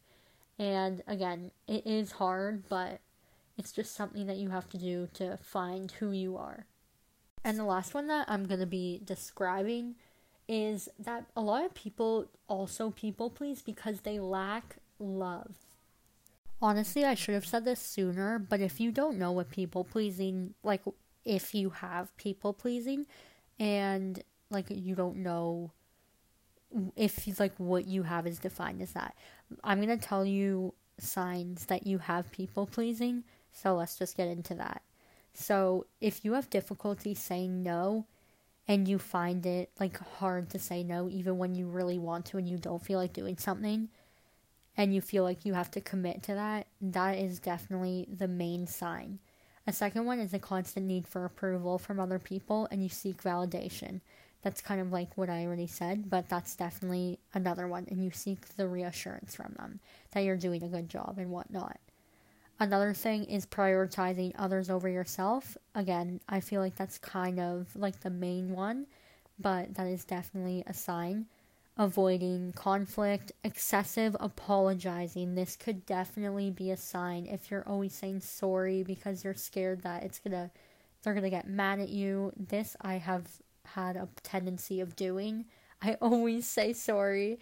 And 0.58 1.02
again, 1.06 1.50
it 1.66 1.86
is 1.86 2.12
hard, 2.12 2.68
but 2.68 3.00
it's 3.56 3.72
just 3.72 3.94
something 3.94 4.26
that 4.26 4.36
you 4.36 4.50
have 4.50 4.68
to 4.70 4.78
do 4.78 5.08
to 5.14 5.38
find 5.38 5.90
who 5.92 6.12
you 6.12 6.36
are. 6.36 6.66
And 7.42 7.58
the 7.58 7.64
last 7.64 7.94
one 7.94 8.06
that 8.08 8.26
I'm 8.28 8.44
going 8.44 8.60
to 8.60 8.66
be 8.66 9.00
describing 9.04 9.94
is 10.48 10.88
that 10.98 11.26
a 11.36 11.40
lot 11.40 11.64
of 11.64 11.74
people 11.74 12.26
also 12.48 12.90
people 12.90 13.30
please 13.30 13.62
because 13.62 14.00
they 14.00 14.18
lack 14.18 14.76
love. 14.98 15.54
Honestly, 16.60 17.04
I 17.04 17.14
should 17.14 17.34
have 17.34 17.46
said 17.46 17.64
this 17.64 17.80
sooner, 17.80 18.38
but 18.38 18.60
if 18.60 18.80
you 18.80 18.90
don't 18.90 19.18
know 19.18 19.32
what 19.32 19.50
people 19.50 19.84
pleasing, 19.84 20.54
like 20.62 20.82
if 21.24 21.54
you 21.54 21.70
have 21.70 22.16
people 22.16 22.52
pleasing 22.52 23.06
and 23.58 24.22
like 24.50 24.66
you 24.68 24.94
don't 24.94 25.16
know 25.16 25.72
if 26.96 27.26
like 27.40 27.54
what 27.58 27.86
you 27.86 28.02
have 28.02 28.26
is 28.26 28.38
defined 28.38 28.82
as 28.82 28.92
that. 28.92 29.14
I'm 29.62 29.80
to 29.86 29.96
tell 29.96 30.24
you 30.24 30.74
signs 30.98 31.66
that 31.66 31.86
you 31.86 31.98
have 31.98 32.30
people 32.32 32.66
pleasing, 32.66 33.24
so 33.52 33.76
let's 33.76 33.98
just 33.98 34.16
get 34.16 34.28
into 34.28 34.54
that. 34.54 34.82
So, 35.34 35.84
if 36.00 36.24
you 36.24 36.32
have 36.32 36.48
difficulty 36.48 37.14
saying 37.14 37.62
no, 37.62 38.06
and 38.68 38.88
you 38.88 38.98
find 38.98 39.44
it 39.46 39.70
like 39.78 39.98
hard 40.18 40.50
to 40.50 40.58
say 40.58 40.82
no 40.82 41.08
even 41.08 41.38
when 41.38 41.54
you 41.54 41.66
really 41.66 41.98
want 41.98 42.26
to 42.26 42.38
and 42.38 42.48
you 42.48 42.58
don't 42.58 42.84
feel 42.84 42.98
like 42.98 43.12
doing 43.12 43.38
something 43.38 43.88
and 44.76 44.94
you 44.94 45.00
feel 45.00 45.22
like 45.22 45.44
you 45.44 45.54
have 45.54 45.70
to 45.70 45.80
commit 45.80 46.22
to 46.22 46.34
that, 46.34 46.66
that 46.82 47.16
is 47.16 47.38
definitely 47.38 48.06
the 48.14 48.28
main 48.28 48.66
sign. 48.66 49.18
A 49.66 49.72
second 49.72 50.04
one 50.04 50.20
is 50.20 50.34
a 50.34 50.38
constant 50.38 50.86
need 50.86 51.08
for 51.08 51.24
approval 51.24 51.78
from 51.78 51.98
other 51.98 52.18
people 52.18 52.68
and 52.70 52.82
you 52.82 52.90
seek 52.90 53.22
validation. 53.22 54.00
That's 54.42 54.60
kind 54.60 54.80
of 54.80 54.92
like 54.92 55.16
what 55.16 55.28
I 55.28 55.44
already 55.44 55.66
said, 55.66 56.08
but 56.08 56.28
that's 56.28 56.54
definitely 56.54 57.18
another 57.34 57.66
one. 57.66 57.86
And 57.90 58.02
you 58.04 58.10
seek 58.10 58.56
the 58.56 58.68
reassurance 58.68 59.34
from 59.34 59.54
them 59.58 59.80
that 60.12 60.20
you're 60.20 60.36
doing 60.36 60.62
a 60.62 60.68
good 60.68 60.88
job 60.88 61.16
and 61.18 61.30
whatnot. 61.30 61.78
Another 62.58 62.94
thing 62.94 63.24
is 63.24 63.44
prioritizing 63.44 64.32
others 64.38 64.70
over 64.70 64.88
yourself. 64.88 65.58
Again, 65.74 66.20
I 66.28 66.40
feel 66.40 66.60
like 66.62 66.76
that's 66.76 66.96
kind 66.96 67.38
of 67.38 67.74
like 67.76 68.00
the 68.00 68.10
main 68.10 68.50
one, 68.50 68.86
but 69.38 69.74
that 69.74 69.86
is 69.86 70.04
definitely 70.04 70.64
a 70.66 70.72
sign. 70.72 71.26
Avoiding 71.76 72.54
conflict, 72.54 73.32
excessive 73.44 74.16
apologizing. 74.18 75.34
This 75.34 75.56
could 75.56 75.84
definitely 75.84 76.50
be 76.50 76.70
a 76.70 76.76
sign 76.78 77.26
if 77.26 77.50
you're 77.50 77.68
always 77.68 77.92
saying 77.92 78.20
sorry 78.20 78.82
because 78.82 79.22
you're 79.22 79.34
scared 79.34 79.82
that 79.82 80.02
it's 80.02 80.18
gonna 80.18 80.50
they're 81.02 81.12
gonna 81.12 81.28
get 81.28 81.46
mad 81.46 81.78
at 81.78 81.90
you. 81.90 82.32
This 82.34 82.74
I 82.80 82.94
have 82.94 83.26
had 83.74 83.96
a 83.96 84.08
tendency 84.22 84.80
of 84.80 84.96
doing. 84.96 85.46
I 85.82 85.94
always 86.00 86.46
say 86.46 86.72
sorry, 86.72 87.38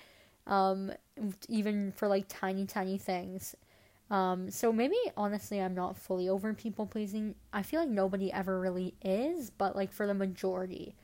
um, 0.47 0.93
even 1.49 1.93
for 1.93 2.09
like 2.09 2.27
tiny, 2.29 2.67
tiny 2.67 2.99
things. 2.99 3.55
Um, 4.11 4.51
so 4.51 4.73
maybe 4.73 4.97
honestly, 5.17 5.61
I'm 5.61 5.75
not 5.75 5.97
fully 5.97 6.29
over 6.29 6.53
people 6.55 6.87
pleasing. 6.87 7.35
I 7.53 7.63
feel 7.63 7.81
like 7.81 7.89
nobody 7.89 8.33
ever 8.33 8.61
really 8.61 8.95
is, 9.03 9.51
but 9.51 9.75
like 9.75 9.93
for 9.93 10.07
the 10.07 10.15
majority, 10.15 10.95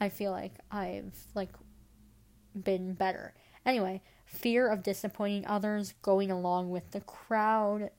I 0.00 0.08
feel 0.08 0.32
like 0.32 0.54
I've 0.70 1.14
like 1.34 1.50
been 2.54 2.94
better. 2.94 3.34
Anyway, 3.66 4.00
fear 4.24 4.68
of 4.68 4.82
disappointing 4.82 5.46
others, 5.46 5.94
going 6.02 6.30
along 6.30 6.70
with 6.70 6.90
the 6.92 7.00
crowd, 7.00 7.90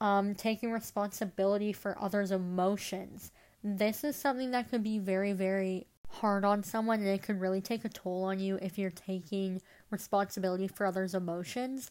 um, 0.00 0.34
taking 0.34 0.70
responsibility 0.70 1.72
for 1.72 2.00
others' 2.00 2.30
emotions. 2.30 3.32
This 3.62 4.04
is 4.04 4.16
something 4.16 4.52
that 4.52 4.70
could 4.70 4.82
be 4.82 4.98
very, 4.98 5.32
very 5.32 5.86
hard 6.08 6.44
on 6.44 6.62
someone, 6.62 7.00
and 7.00 7.08
it 7.08 7.22
could 7.22 7.40
really 7.40 7.60
take 7.60 7.84
a 7.84 7.88
toll 7.88 8.24
on 8.24 8.40
you 8.40 8.58
if 8.62 8.78
you're 8.78 8.90
taking 8.90 9.60
responsibility 9.90 10.68
for 10.68 10.86
others' 10.86 11.14
emotions 11.14 11.90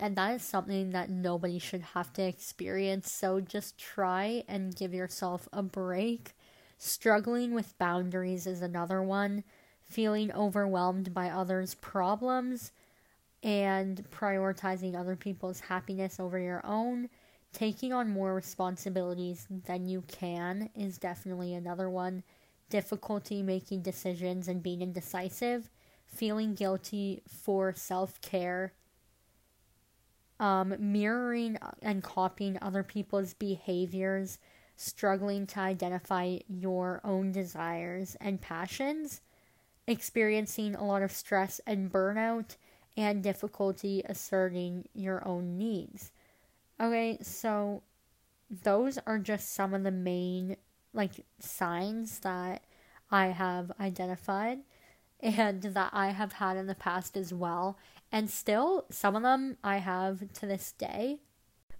and 0.00 0.16
that 0.16 0.34
is 0.36 0.42
something 0.42 0.90
that 0.90 1.10
nobody 1.10 1.58
should 1.58 1.82
have 1.82 2.12
to 2.14 2.22
experience. 2.22 3.12
So 3.12 3.38
just 3.38 3.76
try 3.78 4.42
and 4.48 4.74
give 4.74 4.94
yourself 4.94 5.46
a 5.52 5.62
break. 5.62 6.34
Struggling 6.78 7.52
with 7.52 7.76
boundaries 7.78 8.46
is 8.46 8.62
another 8.62 9.02
one. 9.02 9.44
Feeling 9.82 10.32
overwhelmed 10.32 11.12
by 11.12 11.28
others' 11.28 11.74
problems 11.74 12.72
and 13.42 14.08
prioritizing 14.10 14.98
other 14.98 15.16
people's 15.16 15.60
happiness 15.60 16.18
over 16.18 16.38
your 16.38 16.64
own. 16.64 17.10
Taking 17.52 17.92
on 17.92 18.10
more 18.10 18.34
responsibilities 18.34 19.46
than 19.50 19.88
you 19.88 20.02
can 20.02 20.70
is 20.74 20.98
definitely 20.98 21.54
another 21.54 21.90
one. 21.90 22.22
Difficulty 22.68 23.42
making 23.42 23.82
decisions 23.82 24.46
and 24.48 24.62
being 24.62 24.82
indecisive. 24.82 25.70
Feeling 26.06 26.54
guilty 26.54 27.22
for 27.28 27.72
self 27.74 28.20
care 28.20 28.72
um, 30.40 30.74
mirroring 30.78 31.58
and 31.82 32.02
copying 32.02 32.58
other 32.60 32.82
people's 32.82 33.34
behaviors, 33.34 34.38
struggling 34.74 35.46
to 35.46 35.60
identify 35.60 36.38
your 36.48 37.00
own 37.04 37.30
desires 37.30 38.16
and 38.20 38.40
passions, 38.40 39.20
experiencing 39.86 40.74
a 40.74 40.84
lot 40.84 41.02
of 41.02 41.12
stress 41.12 41.60
and 41.66 41.92
burnout, 41.92 42.56
and 42.96 43.22
difficulty 43.22 44.02
asserting 44.06 44.88
your 44.94 45.26
own 45.28 45.58
needs. 45.58 46.10
Okay, 46.80 47.18
so 47.22 47.82
those 48.50 48.98
are 49.06 49.18
just 49.18 49.52
some 49.54 49.74
of 49.74 49.82
the 49.82 49.90
main 49.90 50.56
like 50.92 51.24
signs 51.38 52.20
that 52.20 52.62
I 53.10 53.26
have 53.26 53.70
identified 53.78 54.60
and 55.20 55.62
that 55.62 55.90
I 55.92 56.10
have 56.10 56.34
had 56.34 56.56
in 56.56 56.66
the 56.66 56.74
past 56.74 57.16
as 57.16 57.32
well. 57.32 57.78
And 58.10 58.30
still, 58.30 58.86
some 58.90 59.14
of 59.14 59.22
them 59.22 59.58
I 59.62 59.76
have 59.76 60.32
to 60.34 60.46
this 60.46 60.72
day. 60.72 61.18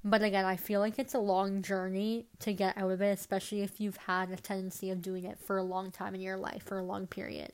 But 0.03 0.23
again, 0.23 0.45
I 0.45 0.57
feel 0.57 0.81
like 0.81 0.99
it's 0.99 1.15
a 1.15 1.19
long 1.19 1.61
journey 1.61 2.27
to 2.39 2.55
get 2.55 2.79
out 2.79 2.91
of 2.91 3.03
it, 3.03 3.19
especially 3.19 3.63
if 3.63 3.81
you've 3.81 3.99
had 3.99 4.31
a 4.31 4.37
tendency 4.37 4.91
of 4.91 5.03
doing 5.03 5.25
it 5.25 5.39
for 5.39 5.59
a 5.59 5.63
long 5.63 5.91
time 5.91 6.15
in 6.15 6.23
your 6.23 6.39
life, 6.39 6.63
for 6.63 6.79
a 6.79 6.85
long 6.85 7.07
period. 7.07 7.53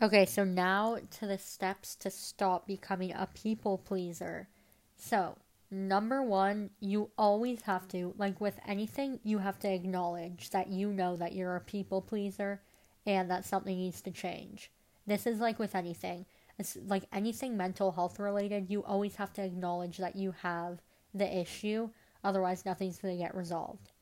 Okay, 0.00 0.24
so 0.24 0.44
now 0.44 0.98
to 1.18 1.26
the 1.26 1.38
steps 1.38 1.96
to 1.96 2.10
stop 2.10 2.68
becoming 2.68 3.12
a 3.12 3.28
people 3.34 3.78
pleaser. 3.78 4.48
So, 4.96 5.38
number 5.70 6.22
one, 6.22 6.70
you 6.80 7.10
always 7.18 7.62
have 7.62 7.88
to, 7.88 8.14
like 8.16 8.40
with 8.40 8.58
anything, 8.66 9.20
you 9.22 9.38
have 9.38 9.58
to 9.60 9.72
acknowledge 9.72 10.50
that 10.50 10.68
you 10.68 10.92
know 10.92 11.16
that 11.16 11.34
you're 11.34 11.56
a 11.56 11.60
people 11.60 12.00
pleaser 12.00 12.62
and 13.06 13.30
that 13.30 13.44
something 13.44 13.76
needs 13.76 14.00
to 14.02 14.10
change. 14.10 14.70
This 15.06 15.26
is 15.26 15.40
like 15.40 15.58
with 15.58 15.74
anything. 15.74 16.26
It's 16.58 16.76
like 16.86 17.04
anything 17.12 17.56
mental 17.56 17.92
health 17.92 18.18
related, 18.18 18.70
you 18.70 18.82
always 18.84 19.16
have 19.16 19.32
to 19.34 19.44
acknowledge 19.44 19.98
that 19.98 20.16
you 20.16 20.34
have 20.42 20.80
the 21.14 21.38
issue, 21.38 21.88
otherwise, 22.24 22.66
nothing's 22.66 22.98
going 22.98 23.16
to 23.16 23.22
get 23.22 23.34
resolved. 23.34 23.92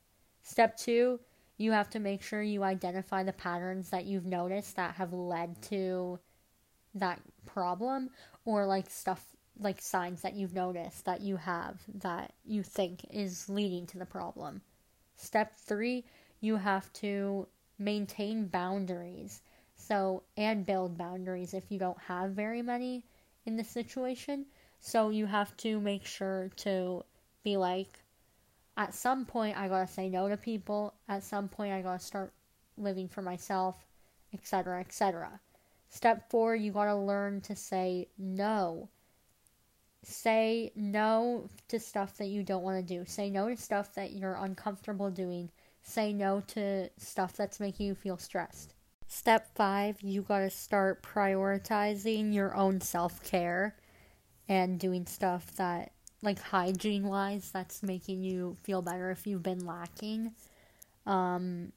Step 0.43 0.77
two, 0.77 1.21
you 1.59 1.73
have 1.73 1.91
to 1.91 1.99
make 1.99 2.23
sure 2.23 2.43
you 2.43 2.63
identify 2.63 3.23
the 3.23 3.33
patterns 3.33 3.91
that 3.91 4.05
you've 4.07 4.27
noticed 4.27 4.77
that 4.77 4.95
have 4.95 5.13
led 5.13 5.61
to 5.63 6.19
that 6.95 7.21
problem 7.45 8.11
or 8.45 8.67
like 8.67 8.89
stuff 8.91 9.36
like 9.59 9.81
signs 9.81 10.23
that 10.23 10.35
you've 10.35 10.55
noticed 10.55 11.05
that 11.05 11.21
you 11.21 11.37
have 11.37 11.81
that 11.95 12.33
you 12.45 12.63
think 12.63 13.07
is 13.11 13.49
leading 13.49 13.87
to 13.87 13.99
the 13.99 14.07
problem. 14.07 14.61
Step 15.17 15.55
three, 15.57 16.05
you 16.41 16.57
have 16.57 16.93
to 16.95 17.47
maintain 17.79 18.47
boundaries. 18.47 19.43
So, 19.79 20.23
and 20.37 20.65
build 20.65 20.97
boundaries 20.97 21.53
if 21.55 21.71
you 21.71 21.79
don't 21.79 22.01
have 22.01 22.31
very 22.31 22.63
many 22.63 23.05
in 23.45 23.57
this 23.57 23.69
situation. 23.69 24.47
So, 24.81 25.11
you 25.11 25.27
have 25.27 25.57
to 25.59 25.81
make 25.81 26.05
sure 26.05 26.51
to 26.57 27.05
be 27.45 27.57
like, 27.57 28.03
at 28.77 28.95
some 28.95 29.25
point, 29.25 29.57
I 29.57 29.69
gotta 29.69 29.87
say 29.87 30.09
no 30.09 30.29
to 30.29 30.37
people. 30.37 30.95
At 31.09 31.23
some 31.23 31.49
point, 31.49 31.73
I 31.73 31.83
gotta 31.83 31.99
start 31.99 32.33
living 32.77 33.09
for 33.09 33.23
myself, 33.23 33.87
etc., 34.33 34.81
etc. 34.81 35.41
Step 35.89 36.29
four, 36.31 36.57
you 36.57 36.73
gotta 36.73 36.97
learn 36.97 37.41
to 37.43 37.57
say 37.57 38.09
no. 38.19 38.89
Say 40.09 40.71
no 40.77 41.49
to 41.67 41.81
stuff 41.81 42.17
that 42.19 42.29
you 42.29 42.45
don't 42.45 42.63
want 42.63 42.77
to 42.79 42.95
do. 42.95 43.05
Say 43.07 43.29
no 43.29 43.49
to 43.49 43.57
stuff 43.57 43.93
that 43.97 44.13
you're 44.13 44.37
uncomfortable 44.37 45.11
doing. 45.11 45.51
Say 45.83 46.13
no 46.13 46.43
to 46.47 46.89
stuff 46.97 47.37
that's 47.37 47.59
making 47.59 47.87
you 47.87 47.97
feel 47.97 48.17
stressed. 48.17 48.75
Step 49.09 49.49
five, 49.57 50.01
you 50.03 50.23
gotta 50.23 50.49
start 50.49 51.03
prioritizing 51.03 52.33
your 52.33 52.55
own 52.55 52.81
self 52.81 53.21
care 53.25 53.75
and 54.49 54.79
doing 54.79 55.07
stuff 55.07 55.53
that, 55.57 55.91
like 56.23 56.41
hygiene 56.41 57.09
wise, 57.09 57.51
that's 57.51 57.83
making 57.83 58.23
you 58.23 58.57
feel 58.63 58.83
better 58.83 59.11
if 59.11 59.27
you've 59.27 59.43
been 59.43 59.67
lacking. 59.67 60.35
Um, 61.05 61.73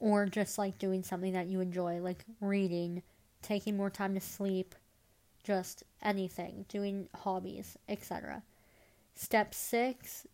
or 0.00 0.26
just 0.26 0.58
like 0.58 0.76
doing 0.76 1.02
something 1.02 1.32
that 1.32 1.46
you 1.46 1.60
enjoy, 1.60 1.98
like 2.02 2.26
reading, 2.42 3.02
taking 3.40 3.74
more 3.74 3.88
time 3.88 4.12
to 4.12 4.20
sleep, 4.20 4.74
just 5.42 5.84
anything, 6.02 6.64
doing 6.68 7.08
hobbies, 7.14 7.76
etc. 7.88 8.42
Step 9.14 9.54
six, 9.54 10.26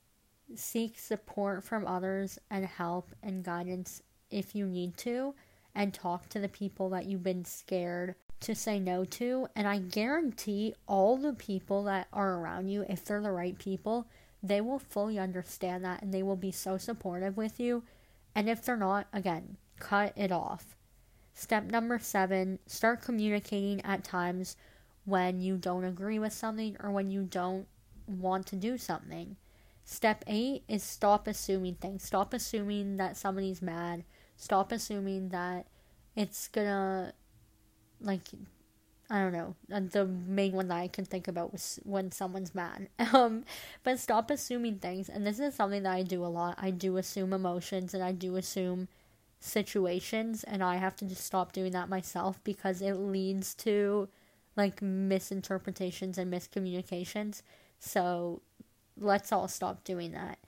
seek 0.54 0.98
support 0.98 1.64
from 1.64 1.86
others 1.86 2.38
and 2.50 2.64
help 2.66 3.10
and 3.22 3.44
guidance 3.44 4.02
if 4.30 4.54
you 4.54 4.66
need 4.66 4.96
to, 4.98 5.34
and 5.74 5.92
talk 5.92 6.28
to 6.28 6.38
the 6.38 6.48
people 6.48 6.90
that 6.90 7.06
you've 7.06 7.22
been 7.22 7.44
scared 7.44 8.14
to 8.40 8.54
say 8.54 8.78
no 8.78 9.04
to. 9.04 9.48
And 9.56 9.66
I 9.66 9.78
guarantee 9.78 10.74
all 10.86 11.16
the 11.16 11.32
people 11.32 11.84
that 11.84 12.08
are 12.12 12.34
around 12.34 12.68
you, 12.68 12.84
if 12.88 13.04
they're 13.04 13.20
the 13.20 13.32
right 13.32 13.58
people, 13.58 14.06
they 14.42 14.60
will 14.60 14.78
fully 14.78 15.18
understand 15.18 15.84
that 15.84 16.02
and 16.02 16.12
they 16.12 16.22
will 16.22 16.36
be 16.36 16.52
so 16.52 16.78
supportive 16.78 17.36
with 17.36 17.58
you. 17.58 17.82
And 18.34 18.48
if 18.48 18.64
they're 18.64 18.76
not, 18.76 19.08
again, 19.12 19.56
cut 19.80 20.12
it 20.16 20.30
off. 20.30 20.76
Step 21.34 21.64
number 21.64 21.98
seven 21.98 22.58
start 22.66 23.02
communicating 23.02 23.80
at 23.84 24.04
times 24.04 24.56
when 25.08 25.40
you 25.40 25.56
don't 25.56 25.84
agree 25.84 26.18
with 26.18 26.32
something 26.32 26.76
or 26.80 26.90
when 26.90 27.10
you 27.10 27.22
don't 27.22 27.66
want 28.06 28.46
to 28.46 28.56
do 28.56 28.76
something. 28.76 29.36
Step 29.84 30.22
eight 30.26 30.64
is 30.68 30.82
stop 30.82 31.26
assuming 31.26 31.76
things. 31.76 32.02
Stop 32.02 32.34
assuming 32.34 32.98
that 32.98 33.16
somebody's 33.16 33.62
mad. 33.62 34.04
Stop 34.36 34.70
assuming 34.70 35.30
that 35.30 35.66
it's 36.14 36.48
gonna, 36.48 37.14
like, 38.02 38.20
I 39.08 39.20
don't 39.20 39.32
know. 39.32 39.54
The 39.68 40.04
main 40.04 40.52
one 40.52 40.68
that 40.68 40.76
I 40.76 40.88
can 40.88 41.06
think 41.06 41.26
about 41.26 41.52
was 41.52 41.80
when 41.84 42.12
someone's 42.12 42.54
mad. 42.54 42.88
Um, 43.14 43.44
but 43.82 43.98
stop 43.98 44.30
assuming 44.30 44.78
things. 44.80 45.08
And 45.08 45.26
this 45.26 45.40
is 45.40 45.54
something 45.54 45.84
that 45.84 45.94
I 45.94 46.02
do 46.02 46.22
a 46.22 46.26
lot. 46.26 46.56
I 46.58 46.70
do 46.70 46.98
assume 46.98 47.32
emotions 47.32 47.94
and 47.94 48.04
I 48.04 48.12
do 48.12 48.36
assume 48.36 48.88
situations. 49.40 50.44
And 50.44 50.62
I 50.62 50.76
have 50.76 50.96
to 50.96 51.06
just 51.06 51.24
stop 51.24 51.52
doing 51.52 51.72
that 51.72 51.88
myself 51.88 52.44
because 52.44 52.82
it 52.82 52.94
leads 52.94 53.54
to 53.56 54.08
like 54.58 54.82
misinterpretations 54.82 56.18
and 56.18 56.30
miscommunications. 56.30 57.42
So 57.78 58.42
let's 58.98 59.32
all 59.32 59.48
stop 59.48 59.84
doing 59.84 60.12
that. 60.12 60.38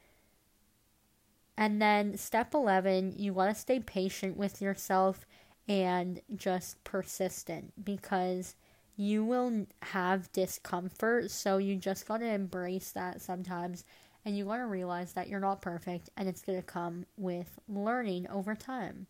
And 1.56 1.80
then 1.80 2.16
step 2.16 2.54
11, 2.54 3.14
you 3.16 3.32
want 3.32 3.54
to 3.54 3.60
stay 3.60 3.80
patient 3.80 4.36
with 4.36 4.60
yourself 4.60 5.26
and 5.68 6.20
just 6.34 6.82
persistent 6.84 7.72
because 7.84 8.56
you 8.96 9.24
will 9.24 9.66
have 9.82 10.32
discomfort. 10.32 11.30
So 11.30 11.58
you 11.58 11.76
just 11.76 12.08
got 12.08 12.18
to 12.18 12.26
embrace 12.26 12.90
that 12.92 13.20
sometimes. 13.20 13.84
And 14.24 14.36
you 14.36 14.44
got 14.44 14.58
to 14.58 14.66
realize 14.66 15.12
that 15.12 15.28
you're 15.28 15.40
not 15.40 15.62
perfect 15.62 16.10
and 16.16 16.28
it's 16.28 16.42
going 16.42 16.58
to 16.58 16.66
come 16.66 17.06
with 17.16 17.58
learning 17.68 18.28
over 18.28 18.54
time. 18.54 19.06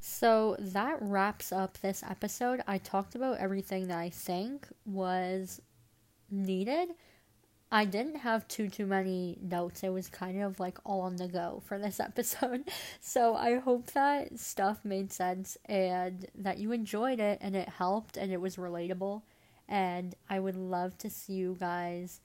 So 0.00 0.56
that 0.58 0.96
wraps 1.00 1.52
up 1.52 1.78
this 1.78 2.02
episode. 2.02 2.62
I 2.66 2.78
talked 2.78 3.14
about 3.14 3.38
everything 3.38 3.88
that 3.88 3.98
I 3.98 4.08
think 4.08 4.66
was 4.86 5.60
needed. 6.30 6.90
I 7.70 7.84
didn't 7.84 8.16
have 8.16 8.48
too 8.48 8.68
too 8.68 8.86
many 8.86 9.38
notes. 9.42 9.84
It 9.84 9.90
was 9.90 10.08
kind 10.08 10.42
of 10.42 10.58
like 10.58 10.78
all 10.84 11.02
on 11.02 11.16
the 11.16 11.28
go 11.28 11.62
for 11.66 11.78
this 11.78 12.00
episode. 12.08 12.64
So 13.00 13.36
I 13.36 13.58
hope 13.58 13.92
that 13.92 14.38
stuff 14.40 14.80
made 14.84 15.12
sense 15.12 15.58
and 15.66 16.26
that 16.34 16.58
you 16.58 16.72
enjoyed 16.72 17.20
it 17.20 17.38
and 17.42 17.54
it 17.54 17.68
helped 17.68 18.16
and 18.16 18.32
it 18.32 18.40
was 18.40 18.56
relatable. 18.56 19.22
And 19.68 20.14
I 20.28 20.40
would 20.40 20.56
love 20.56 20.98
to 20.98 21.10
see 21.10 21.34
you 21.34 21.56
guys 21.60 22.20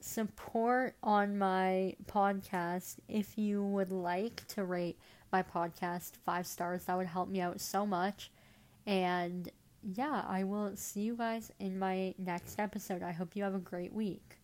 support 0.00 0.94
on 1.02 1.36
my 1.36 1.96
podcast 2.06 2.96
if 3.08 3.36
you 3.36 3.62
would 3.62 3.90
like 3.90 4.46
to 4.48 4.64
rate 4.64 4.98
my 5.36 5.42
podcast 5.42 6.12
five 6.24 6.46
stars. 6.46 6.84
That 6.84 6.96
would 6.96 7.06
help 7.06 7.28
me 7.28 7.40
out 7.40 7.60
so 7.60 7.84
much. 7.84 8.30
And 8.86 9.50
yeah, 9.82 10.24
I 10.26 10.44
will 10.44 10.76
see 10.76 11.00
you 11.00 11.14
guys 11.14 11.52
in 11.60 11.78
my 11.78 12.14
next 12.16 12.58
episode. 12.58 13.02
I 13.02 13.12
hope 13.12 13.36
you 13.36 13.42
have 13.42 13.54
a 13.54 13.58
great 13.58 13.92
week. 13.92 14.35